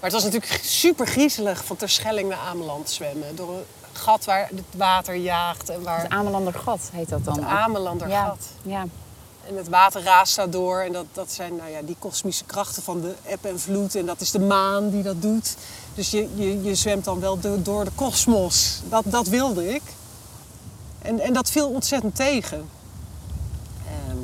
Maar 0.00 0.10
het 0.10 0.12
was 0.12 0.32
natuurlijk 0.32 0.60
super 0.64 1.06
griezelig 1.06 1.64
van 1.64 1.76
Terschelling 1.76 2.28
naar 2.28 2.38
Ameland 2.38 2.90
zwemmen. 2.90 3.36
Door 3.36 3.54
een 3.54 3.64
gat 3.96 4.24
waar 4.24 4.48
het 4.54 4.64
water 4.76 5.14
jaagt 5.14 5.68
en 5.68 5.82
waar 5.82 6.02
Het 6.02 6.10
Amelandergat 6.12 6.80
heet 6.92 7.08
dat 7.08 7.24
dan. 7.24 7.34
het. 7.34 7.44
Amelandergat. 7.44 8.38
Ja. 8.62 8.84
En 9.48 9.56
het 9.56 9.68
water 9.68 10.02
raast 10.02 10.36
daardoor. 10.36 10.80
En 10.80 10.92
dat, 10.92 11.04
dat 11.12 11.32
zijn 11.32 11.56
nou 11.56 11.70
ja, 11.70 11.82
die 11.82 11.96
kosmische 11.98 12.44
krachten 12.44 12.82
van 12.82 13.00
de 13.00 13.14
eb 13.24 13.44
en 13.44 13.60
vloed. 13.60 13.94
En 13.94 14.06
dat 14.06 14.20
is 14.20 14.30
de 14.30 14.38
maan 14.40 14.90
die 14.90 15.02
dat 15.02 15.22
doet. 15.22 15.56
Dus 15.94 16.10
je, 16.10 16.28
je, 16.34 16.62
je 16.62 16.74
zwemt 16.74 17.04
dan 17.04 17.20
wel 17.20 17.40
do- 17.40 17.62
door 17.62 17.84
de 17.84 17.90
kosmos. 17.94 18.80
Dat, 18.88 19.02
dat 19.06 19.26
wilde 19.26 19.74
ik. 19.74 19.82
En, 21.02 21.20
en 21.20 21.32
dat 21.32 21.50
viel 21.50 21.68
ontzettend 21.68 22.14
tegen. 22.16 22.68
Ehm, 23.86 24.16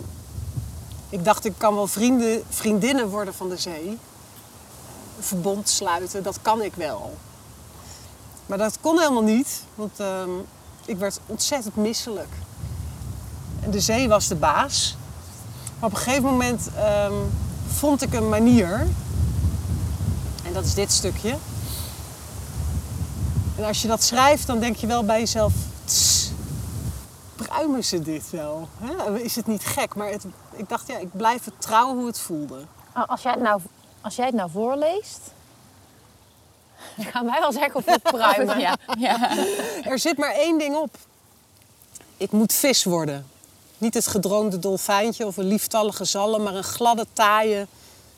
ik 1.09 1.25
dacht, 1.25 1.45
ik 1.45 1.55
kan 1.57 1.75
wel 1.75 1.87
vrienden, 1.87 2.43
vriendinnen 2.49 3.09
worden 3.09 3.35
van 3.35 3.49
de 3.49 3.57
zee. 3.57 3.89
Een 3.89 3.99
verbond 5.25 5.69
sluiten, 5.69 6.23
dat 6.23 6.39
kan 6.43 6.63
ik 6.63 6.75
wel. 6.75 7.15
Maar 8.47 8.59
dat 8.59 8.79
kon 8.81 8.99
helemaal 8.99 9.23
niet. 9.23 9.63
Want 9.75 10.01
ehm, 10.01 10.31
ik 10.85 10.97
werd 10.97 11.21
ontzettend 11.27 11.77
misselijk. 11.77 12.33
De 13.71 13.81
zee 13.81 14.09
was 14.09 14.29
de 14.29 14.35
baas. 14.35 14.97
Maar 15.79 15.91
op 15.91 15.97
een 15.97 16.03
gegeven 16.03 16.25
moment 16.25 16.69
ehm, 16.77 17.15
vond 17.67 18.03
ik 18.03 18.15
een 18.15 18.29
manier. 18.29 18.87
En 20.45 20.53
dat 20.53 20.65
is 20.65 20.75
dit 20.75 20.93
stukje. 20.93 21.37
En 23.57 23.65
als 23.65 23.83
je 23.83 23.89
dat 23.89 24.03
schrijft, 24.03 24.47
dan 24.47 24.61
denk 24.61 24.77
je 24.77 24.87
wel 24.87 25.05
bij 25.05 25.19
jezelf... 25.19 25.53
"Tss, 25.85 26.31
Pruimen 27.37 27.85
ze 27.85 28.03
dit 28.03 28.31
wel? 28.31 28.69
Hè? 28.79 29.19
Is 29.19 29.37
het 29.37 29.47
niet 29.47 29.65
gek? 29.65 29.95
Maar 29.95 30.09
het, 30.09 30.27
ik 30.53 30.69
dacht, 30.69 30.87
ja, 30.87 30.99
ik 30.99 31.09
blijf 31.13 31.45
het 31.45 31.67
hoe 31.67 32.07
het 32.07 32.19
voelde. 32.19 32.65
Als 32.93 33.23
jij 33.23 33.33
het 33.33 33.41
nou, 33.41 33.61
als 34.01 34.17
jij 34.17 34.27
het 34.27 34.35
nou 34.35 34.51
voorleest, 34.51 35.21
gaan 37.13 37.25
wij 37.25 37.41
wel 37.41 37.53
zeggen 37.53 37.75
of 37.75 37.85
het 37.85 38.03
pruimen. 38.03 38.59
Ja, 38.61 38.77
ja. 38.99 39.37
Er 39.91 39.99
zit 39.99 40.19
maar 40.19 40.35
één 40.35 40.59
ding 40.59 40.77
op. 40.77 40.97
Ik 42.17 42.31
moet 42.33 42.53
vis 42.53 42.85
worden. 42.85 43.27
Niet 43.79 43.95
het 43.95 44.07
gedroomde 44.07 44.59
dolfijntje 44.59 45.27
of 45.27 45.37
een 45.37 45.47
lieftallige 45.47 46.05
zalm, 46.05 46.43
maar 46.43 46.55
een 46.55 46.65
gladde, 46.65 47.07
taaie, 47.13 47.67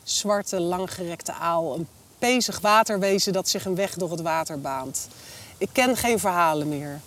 zwarte, 0.03 0.59
langgerekte 0.59 1.33
aal. 1.33 1.75
Een 1.75 1.87
pezig 2.19 2.59
waterwezen 2.59 3.33
dat 3.33 3.49
zich 3.49 3.65
een 3.65 3.75
weg 3.75 3.93
door 3.93 4.11
het 4.11 4.21
water 4.21 4.61
baant. 4.61 5.07
Ik 5.57 5.69
ken 5.71 5.97
geen 5.97 6.19
verhalen 6.19 6.69
meer. 6.69 6.99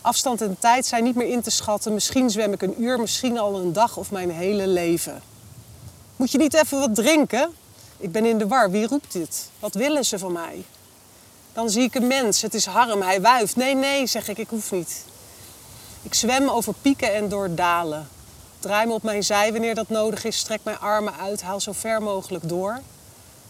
Afstand 0.00 0.40
en 0.40 0.56
tijd 0.58 0.86
zijn 0.86 1.04
niet 1.04 1.14
meer 1.14 1.28
in 1.28 1.42
te 1.42 1.50
schatten. 1.50 1.94
Misschien 1.94 2.30
zwem 2.30 2.52
ik 2.52 2.62
een 2.62 2.82
uur, 2.82 3.00
misschien 3.00 3.38
al 3.38 3.58
een 3.58 3.72
dag 3.72 3.96
of 3.96 4.10
mijn 4.10 4.30
hele 4.30 4.66
leven. 4.66 5.22
Moet 6.16 6.30
je 6.30 6.38
niet 6.38 6.54
even 6.54 6.78
wat 6.78 6.94
drinken? 6.94 7.50
Ik 7.98 8.12
ben 8.12 8.24
in 8.24 8.38
de 8.38 8.46
war. 8.46 8.70
Wie 8.70 8.86
roept 8.86 9.12
dit? 9.12 9.50
Wat 9.58 9.74
willen 9.74 10.04
ze 10.04 10.18
van 10.18 10.32
mij? 10.32 10.64
Dan 11.58 11.70
zie 11.70 11.82
ik 11.82 11.94
een 11.94 12.06
mens. 12.06 12.42
Het 12.42 12.54
is 12.54 12.66
Harm, 12.66 13.02
hij 13.02 13.20
wuift. 13.20 13.56
Nee, 13.56 13.74
nee, 13.74 14.06
zeg 14.06 14.28
ik, 14.28 14.38
ik 14.38 14.48
hoef 14.48 14.70
niet. 14.72 15.04
Ik 16.02 16.14
zwem 16.14 16.48
over 16.48 16.74
pieken 16.82 17.14
en 17.14 17.28
door 17.28 17.54
dalen. 17.54 18.08
Draai 18.58 18.86
me 18.86 18.92
op 18.92 19.02
mijn 19.02 19.24
zij 19.24 19.52
wanneer 19.52 19.74
dat 19.74 19.88
nodig 19.88 20.24
is. 20.24 20.38
Strek 20.38 20.60
mijn 20.62 20.78
armen 20.78 21.14
uit, 21.16 21.42
haal 21.42 21.60
zo 21.60 21.72
ver 21.72 22.02
mogelijk 22.02 22.48
door. 22.48 22.80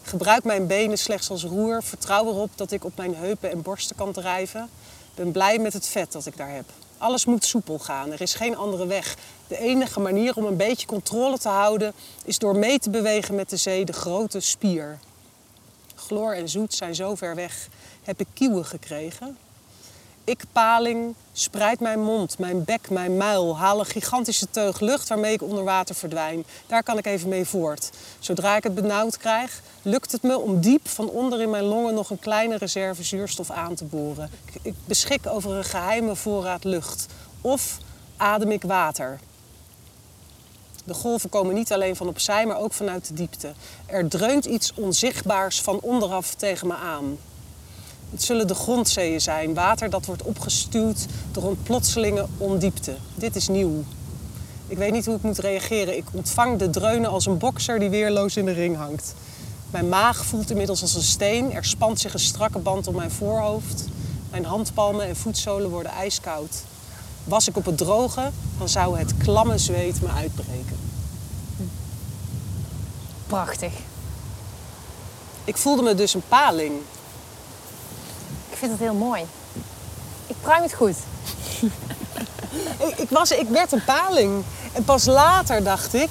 Gebruik 0.02 0.44
mijn 0.44 0.66
benen 0.66 0.98
slechts 0.98 1.30
als 1.30 1.44
roer. 1.44 1.82
Vertrouw 1.82 2.26
erop 2.26 2.50
dat 2.54 2.70
ik 2.70 2.84
op 2.84 2.96
mijn 2.96 3.14
heupen 3.14 3.50
en 3.50 3.62
borsten 3.62 3.96
kan 3.96 4.12
drijven. 4.12 4.70
Ben 5.14 5.32
blij 5.32 5.58
met 5.58 5.72
het 5.72 5.86
vet 5.86 6.12
dat 6.12 6.26
ik 6.26 6.36
daar 6.36 6.54
heb. 6.54 6.66
Alles 6.98 7.24
moet 7.24 7.44
soepel 7.44 7.78
gaan. 7.78 8.12
Er 8.12 8.20
is 8.20 8.34
geen 8.34 8.56
andere 8.56 8.86
weg. 8.86 9.16
De 9.46 9.58
enige 9.58 10.00
manier 10.00 10.36
om 10.36 10.44
een 10.44 10.56
beetje 10.56 10.86
controle 10.86 11.38
te 11.38 11.48
houden 11.48 11.92
is 12.24 12.38
door 12.38 12.56
mee 12.56 12.78
te 12.78 12.90
bewegen 12.90 13.34
met 13.34 13.50
de 13.50 13.56
zee, 13.56 13.84
de 13.84 13.92
grote 13.92 14.40
spier. 14.40 14.98
Chloor 16.08 16.32
en 16.32 16.48
zoet 16.48 16.74
zijn 16.74 16.94
zo 16.94 17.14
ver 17.14 17.34
weg. 17.34 17.68
Heb 18.02 18.20
ik 18.20 18.26
kieuwen 18.34 18.64
gekregen? 18.64 19.36
Ik, 20.24 20.44
paling, 20.52 21.14
spreid 21.32 21.80
mijn 21.80 22.02
mond, 22.02 22.38
mijn 22.38 22.64
bek, 22.64 22.90
mijn 22.90 23.16
muil. 23.16 23.58
Haal 23.58 23.78
een 23.78 23.86
gigantische 23.86 24.50
teug 24.50 24.80
lucht 24.80 25.08
waarmee 25.08 25.32
ik 25.32 25.42
onder 25.42 25.64
water 25.64 25.94
verdwijn. 25.94 26.44
Daar 26.66 26.82
kan 26.82 26.98
ik 26.98 27.06
even 27.06 27.28
mee 27.28 27.44
voort. 27.44 27.90
Zodra 28.18 28.56
ik 28.56 28.62
het 28.62 28.74
benauwd 28.74 29.16
krijg, 29.16 29.62
lukt 29.82 30.12
het 30.12 30.22
me 30.22 30.38
om 30.38 30.60
diep 30.60 30.88
van 30.88 31.08
onder 31.08 31.40
in 31.40 31.50
mijn 31.50 31.64
longen 31.64 31.94
nog 31.94 32.10
een 32.10 32.18
kleine 32.18 32.56
reserve 32.56 33.02
zuurstof 33.02 33.50
aan 33.50 33.74
te 33.74 33.84
boren. 33.84 34.30
Ik, 34.44 34.60
ik 34.62 34.74
beschik 34.84 35.26
over 35.26 35.50
een 35.50 35.64
geheime 35.64 36.16
voorraad 36.16 36.64
lucht. 36.64 37.06
Of 37.40 37.78
adem 38.16 38.50
ik 38.50 38.62
water. 38.62 39.18
De 40.88 40.94
golven 40.94 41.28
komen 41.30 41.54
niet 41.54 41.72
alleen 41.72 41.96
van 41.96 42.08
opzij, 42.08 42.46
maar 42.46 42.58
ook 42.58 42.72
vanuit 42.72 43.08
de 43.08 43.14
diepte. 43.14 43.52
Er 43.86 44.08
dreunt 44.08 44.44
iets 44.44 44.72
onzichtbaars 44.74 45.60
van 45.60 45.80
onderaf 45.80 46.34
tegen 46.34 46.66
me 46.66 46.74
aan. 46.74 47.18
Het 48.10 48.22
zullen 48.22 48.46
de 48.46 48.54
grondzeeën 48.54 49.20
zijn, 49.20 49.54
water 49.54 49.90
dat 49.90 50.06
wordt 50.06 50.22
opgestuwd 50.22 51.06
door 51.32 51.44
een 51.44 51.62
plotselinge 51.62 52.26
ondiepte. 52.38 52.96
Dit 53.14 53.36
is 53.36 53.48
nieuw. 53.48 53.84
Ik 54.68 54.78
weet 54.78 54.92
niet 54.92 55.06
hoe 55.06 55.16
ik 55.16 55.22
moet 55.22 55.38
reageren. 55.38 55.96
Ik 55.96 56.04
ontvang 56.12 56.58
de 56.58 56.70
dreunen 56.70 57.10
als 57.10 57.26
een 57.26 57.38
bokser 57.38 57.78
die 57.78 57.90
weerloos 57.90 58.36
in 58.36 58.44
de 58.44 58.52
ring 58.52 58.76
hangt. 58.76 59.14
Mijn 59.70 59.88
maag 59.88 60.24
voelt 60.24 60.50
inmiddels 60.50 60.82
als 60.82 60.94
een 60.94 61.02
steen. 61.02 61.52
Er 61.52 61.64
spant 61.64 62.00
zich 62.00 62.12
een 62.12 62.18
strakke 62.18 62.58
band 62.58 62.86
om 62.86 62.94
mijn 62.94 63.10
voorhoofd. 63.10 63.84
Mijn 64.30 64.44
handpalmen 64.44 65.06
en 65.06 65.16
voetzolen 65.16 65.70
worden 65.70 65.92
ijskoud. 65.92 66.62
Was 67.28 67.48
ik 67.48 67.56
op 67.56 67.64
het 67.64 67.78
droge, 67.78 68.30
dan 68.58 68.68
zou 68.68 68.98
het 68.98 69.16
klamme 69.16 69.58
zweet 69.58 70.02
me 70.02 70.08
uitbreken. 70.08 70.76
Prachtig. 73.26 73.72
Ik 75.44 75.56
voelde 75.56 75.82
me 75.82 75.94
dus 75.94 76.14
een 76.14 76.22
paling. 76.28 76.72
vind 78.50 78.70
het 78.70 78.80
heel 78.80 78.94
mooi. 78.94 79.22
Ik 80.26 80.36
pruim 80.40 80.62
het 80.62 80.74
goed. 80.74 80.96
Ik, 82.88 82.98
ik, 82.98 83.10
was, 83.10 83.30
ik 83.30 83.48
werd 83.48 83.72
een 83.72 83.84
paling. 83.84 84.44
En 84.72 84.84
pas 84.84 85.04
later 85.04 85.64
dacht 85.64 85.94
ik, 85.94 86.08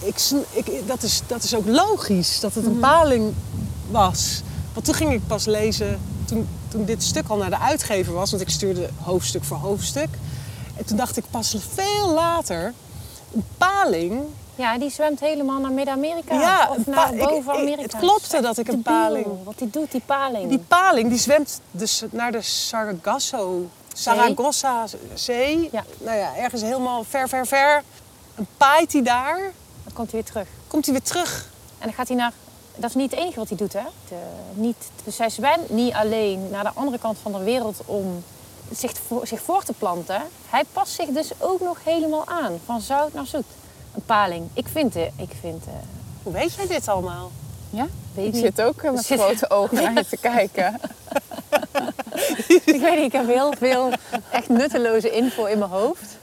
ik, 0.00 0.18
ik 0.50 0.86
dat, 0.86 1.02
is, 1.02 1.20
dat 1.26 1.42
is 1.42 1.54
ook 1.54 1.66
logisch 1.66 2.40
dat 2.40 2.54
het 2.54 2.66
een 2.66 2.78
paling 2.78 3.34
was. 3.90 4.42
Want 4.72 4.84
toen 4.84 4.94
ging 4.94 5.12
ik 5.12 5.26
pas 5.26 5.44
lezen, 5.44 6.00
toen, 6.24 6.48
toen 6.74 6.84
dit 6.84 7.02
stuk 7.02 7.28
al 7.28 7.36
naar 7.36 7.50
de 7.50 7.58
uitgever 7.58 8.12
was, 8.12 8.30
want 8.30 8.42
ik 8.42 8.48
stuurde 8.50 8.88
hoofdstuk 9.02 9.44
voor 9.44 9.56
hoofdstuk. 9.56 10.08
En 10.76 10.84
toen 10.84 10.96
dacht 10.96 11.16
ik 11.16 11.24
pas 11.30 11.56
veel 11.74 12.08
later, 12.08 12.72
een 13.34 13.44
paling. 13.58 14.20
Ja, 14.54 14.78
die 14.78 14.90
zwemt 14.90 15.20
helemaal 15.20 15.60
naar 15.60 15.70
Midden-Amerika. 15.72 16.34
Ja, 16.40 16.68
of 16.70 16.76
een 16.76 16.82
naar 16.86 17.08
pa- 17.08 17.12
ik- 17.14 17.18
boven 17.28 17.52
ik- 17.54 17.60
Amerika. 17.60 17.82
het 17.82 17.96
klopte 17.96 18.40
dat 18.40 18.58
ik 18.58 18.68
een 18.68 18.82
paling- 18.82 19.26
Wat 19.44 19.58
die 19.58 19.70
doet, 19.70 19.90
die 19.92 20.02
paling. 20.06 20.48
Die 20.48 20.58
paling 20.58 21.08
die 21.08 21.18
zwemt 21.18 21.60
dus 21.70 22.02
naar 22.10 22.32
de 22.32 22.42
Sargasso, 22.42 23.68
Saragossa 23.92 24.84
Zee. 25.14 25.68
Ja. 25.72 25.84
Nou 25.98 26.16
ja, 26.18 26.36
ergens 26.36 26.62
helemaal 26.62 27.04
ver, 27.08 27.28
ver, 27.28 27.46
ver. 27.46 27.82
En 28.34 28.46
paait 28.56 28.92
hij 28.92 29.02
daar, 29.02 29.38
Dan 29.84 29.92
komt 29.92 30.10
hij 30.12 30.20
weer 30.20 30.30
terug. 30.30 30.48
komt 30.66 30.84
hij 30.84 30.94
weer 30.94 31.02
terug. 31.04 31.48
En 31.78 31.86
dan 31.86 31.92
gaat 31.92 32.08
hij 32.08 32.16
naar... 32.16 32.32
Dat 32.76 32.90
is 32.90 32.96
niet 32.96 33.10
het 33.10 33.20
enige 33.20 33.38
wat 33.38 33.48
hij 33.48 33.56
doet, 33.56 33.72
hè? 33.72 33.82
De, 34.08 34.14
niet, 34.54 34.76
dus 35.04 35.18
hij 35.18 35.30
zwemt 35.30 35.70
niet 35.70 35.92
alleen 35.94 36.48
naar 36.50 36.64
de 36.64 36.70
andere 36.74 36.98
kant 36.98 37.18
van 37.22 37.32
de 37.32 37.42
wereld 37.42 37.80
om 37.84 38.24
zich, 38.72 38.92
voor, 39.06 39.26
zich 39.26 39.40
voor 39.40 39.64
te 39.64 39.72
planten. 39.72 40.22
Hij 40.48 40.62
past 40.72 40.92
zich 40.92 41.08
dus 41.08 41.30
ook 41.38 41.60
nog 41.60 41.78
helemaal 41.84 42.26
aan. 42.26 42.60
Van 42.64 42.80
zout 42.80 43.12
naar 43.12 43.26
zoet. 43.26 43.44
Een 43.94 44.02
paling. 44.06 44.48
Ik 44.52 44.66
vind 44.68 44.94
het... 44.94 45.10
Ik 45.16 45.30
vind, 45.40 45.64
Hoe 46.22 46.32
weet 46.32 46.54
jij 46.54 46.66
dit 46.66 46.88
allemaal? 46.88 47.30
Ja? 47.70 47.86
weet 48.14 48.26
Ik 48.26 48.32
niet. 48.32 48.42
zit 48.42 48.62
ook 48.62 48.82
eh, 48.82 48.90
met 48.90 49.04
Zit- 49.04 49.20
grote 49.20 49.50
ogen 49.50 49.82
naar 49.82 49.94
je 49.94 50.06
te 50.06 50.16
kijken. 50.16 50.80
Ik 52.46 52.80
weet 52.80 52.94
niet, 52.96 53.04
ik 53.06 53.12
heb 53.12 53.26
heel 53.26 53.52
veel 53.58 53.90
echt 54.30 54.48
nutteloze 54.48 55.10
info 55.10 55.44
in 55.44 55.58
mijn 55.58 55.70
hoofd. 55.70 56.18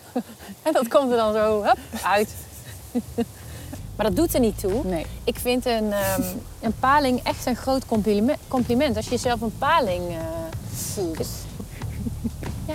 En 0.61 0.73
dat 0.73 0.87
komt 0.87 1.11
er 1.11 1.17
dan 1.17 1.33
zo 1.33 1.63
hup, 1.63 1.77
uit. 2.03 2.29
Maar 4.01 4.09
dat 4.09 4.19
doet 4.19 4.33
er 4.33 4.39
niet 4.39 4.59
toe. 4.59 4.83
Nee. 4.83 5.05
Ik 5.23 5.39
vind 5.39 5.65
een, 5.65 5.93
ehm, 5.93 6.21
een 6.59 6.73
paling 6.79 7.19
echt 7.23 7.45
een 7.45 7.55
groot 7.55 7.85
compliment. 7.85 8.39
compliment. 8.47 8.95
Als 8.95 9.09
je 9.09 9.17
zelf 9.17 9.41
een 9.41 9.57
paling 9.57 10.09
eh, 10.09 10.15
voelt. 10.73 11.27
Ja. 12.67 12.73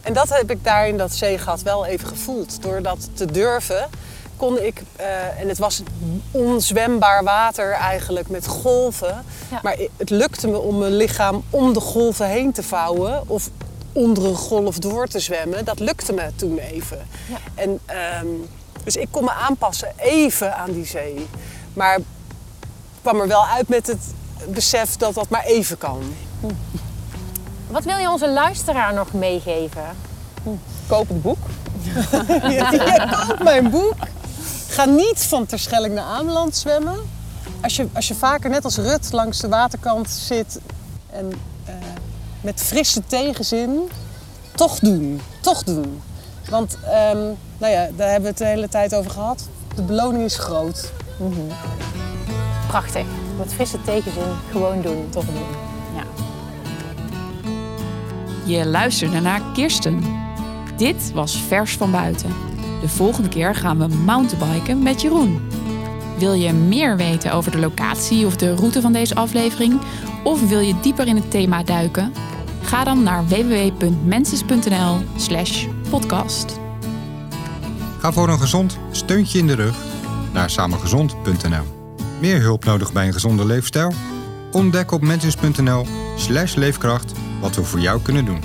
En 0.00 0.12
dat 0.12 0.28
heb 0.28 0.50
ik 0.50 0.64
daar 0.64 0.88
in 0.88 0.96
dat 0.96 1.12
zeegat 1.12 1.62
wel 1.62 1.86
even 1.86 2.08
gevoeld. 2.08 2.62
Door 2.62 2.82
dat 2.82 3.08
te 3.12 3.26
durven 3.26 3.88
kon 4.36 4.62
ik, 4.62 4.82
eh, 4.96 5.40
en 5.40 5.48
het 5.48 5.58
was 5.58 5.82
onzwembaar 6.30 7.24
water 7.24 7.72
eigenlijk 7.72 8.28
met 8.28 8.46
golven. 8.46 9.24
Ja. 9.50 9.60
Maar 9.62 9.76
het 9.96 10.10
lukte 10.10 10.48
me 10.48 10.58
om 10.58 10.78
mijn 10.78 10.96
lichaam 10.96 11.44
om 11.50 11.72
de 11.72 11.80
golven 11.80 12.26
heen 12.26 12.52
te 12.52 12.62
vouwen. 12.62 13.22
Of 13.26 13.50
onder 13.92 14.24
een 14.24 14.34
golf 14.34 14.78
door 14.78 15.06
te 15.06 15.18
zwemmen. 15.18 15.64
Dat 15.64 15.78
lukte 15.78 16.12
me 16.12 16.30
toen 16.36 16.58
even. 16.58 17.06
Ja. 17.28 17.36
En, 17.54 17.80
ehm, 17.86 18.26
dus 18.84 18.96
ik 18.96 19.08
kon 19.10 19.24
me 19.24 19.32
aanpassen 19.32 19.92
even 19.96 20.56
aan 20.56 20.72
die 20.72 20.86
zee. 20.86 21.28
Maar 21.72 21.98
kwam 23.00 23.20
er 23.20 23.28
wel 23.28 23.46
uit 23.46 23.68
met 23.68 23.86
het 23.86 24.00
besef 24.48 24.96
dat 24.96 25.14
dat 25.14 25.28
maar 25.28 25.44
even 25.44 25.78
kan. 25.78 26.02
Wat 27.66 27.84
wil 27.84 27.96
je 27.96 28.10
onze 28.10 28.30
luisteraar 28.30 28.94
nog 28.94 29.12
meegeven? 29.12 29.84
Koop 30.86 31.08
het 31.08 31.22
boek. 31.22 31.38
Ja, 32.50 33.06
koop 33.26 33.42
mijn 33.42 33.70
boek. 33.70 33.94
Ga 34.68 34.84
niet 34.84 35.18
van 35.18 35.46
Terschelling 35.46 35.94
naar 35.94 36.04
Ameland 36.04 36.56
zwemmen. 36.56 36.96
Als 37.60 37.76
je, 37.76 37.88
als 37.92 38.08
je 38.08 38.14
vaker 38.14 38.50
net 38.50 38.64
als 38.64 38.76
Rut 38.76 39.12
langs 39.12 39.40
de 39.40 39.48
waterkant 39.48 40.10
zit 40.10 40.58
en 41.10 41.32
eh, 41.64 41.74
met 42.40 42.60
frisse 42.60 43.02
tegenzin, 43.06 43.90
toch 44.54 44.78
doen. 44.78 45.20
Toch 45.40 45.62
doen. 45.62 46.02
Want 46.50 46.78
ehm, 46.84 47.18
nou 47.58 47.72
ja, 47.72 47.88
daar 47.96 48.10
hebben 48.10 48.22
we 48.22 48.28
het 48.28 48.38
de 48.38 48.46
hele 48.46 48.68
tijd 48.68 48.94
over 48.94 49.10
gehad. 49.10 49.48
De 49.74 49.82
beloning 49.82 50.24
is 50.24 50.36
groot. 50.36 50.92
Prachtig. 52.68 53.06
Met 53.38 53.54
frisse 53.54 53.82
tegenzin 53.84 54.32
gewoon 54.50 54.82
doen. 54.82 55.06
Toch 55.10 55.24
doen. 55.24 55.42
Ja. 55.94 56.04
Je 58.44 58.66
luisterde 58.66 59.20
naar 59.20 59.40
Kirsten. 59.52 60.02
Dit 60.76 61.12
was 61.12 61.36
Vers 61.36 61.76
van 61.76 61.90
Buiten. 61.90 62.30
De 62.80 62.88
volgende 62.88 63.28
keer 63.28 63.54
gaan 63.54 63.78
we 63.78 63.86
mountainbiken 63.86 64.82
met 64.82 65.00
Jeroen. 65.00 65.40
Wil 66.18 66.32
je 66.32 66.52
meer 66.52 66.96
weten 66.96 67.32
over 67.32 67.50
de 67.50 67.58
locatie 67.58 68.26
of 68.26 68.36
de 68.36 68.54
route 68.54 68.80
van 68.80 68.92
deze 68.92 69.14
aflevering? 69.14 69.80
Of 70.24 70.48
wil 70.48 70.60
je 70.60 70.80
dieper 70.80 71.06
in 71.06 71.16
het 71.16 71.30
thema 71.30 71.62
duiken? 71.62 72.12
Ga 72.62 72.84
dan 72.84 73.02
naar 73.02 73.26
www.mensis.nl 73.26 74.96
slash 75.16 75.66
podcast. 75.98 76.58
Ga 77.98 78.12
voor 78.12 78.28
een 78.28 78.38
gezond 78.38 78.78
steuntje 78.90 79.38
in 79.38 79.46
de 79.46 79.54
rug 79.54 79.76
naar 80.32 80.50
samengezond.nl. 80.50 81.94
Meer 82.20 82.40
hulp 82.40 82.64
nodig 82.64 82.92
bij 82.92 83.06
een 83.06 83.12
gezonde 83.12 83.44
leefstijl? 83.44 83.92
Ontdek 84.52 84.90
op 84.90 85.02
mensens.nl 85.02 85.86
slash 86.16 86.54
leefkracht 86.54 87.12
wat 87.40 87.56
we 87.56 87.64
voor 87.64 87.80
jou 87.80 88.02
kunnen 88.02 88.24
doen. 88.24 88.40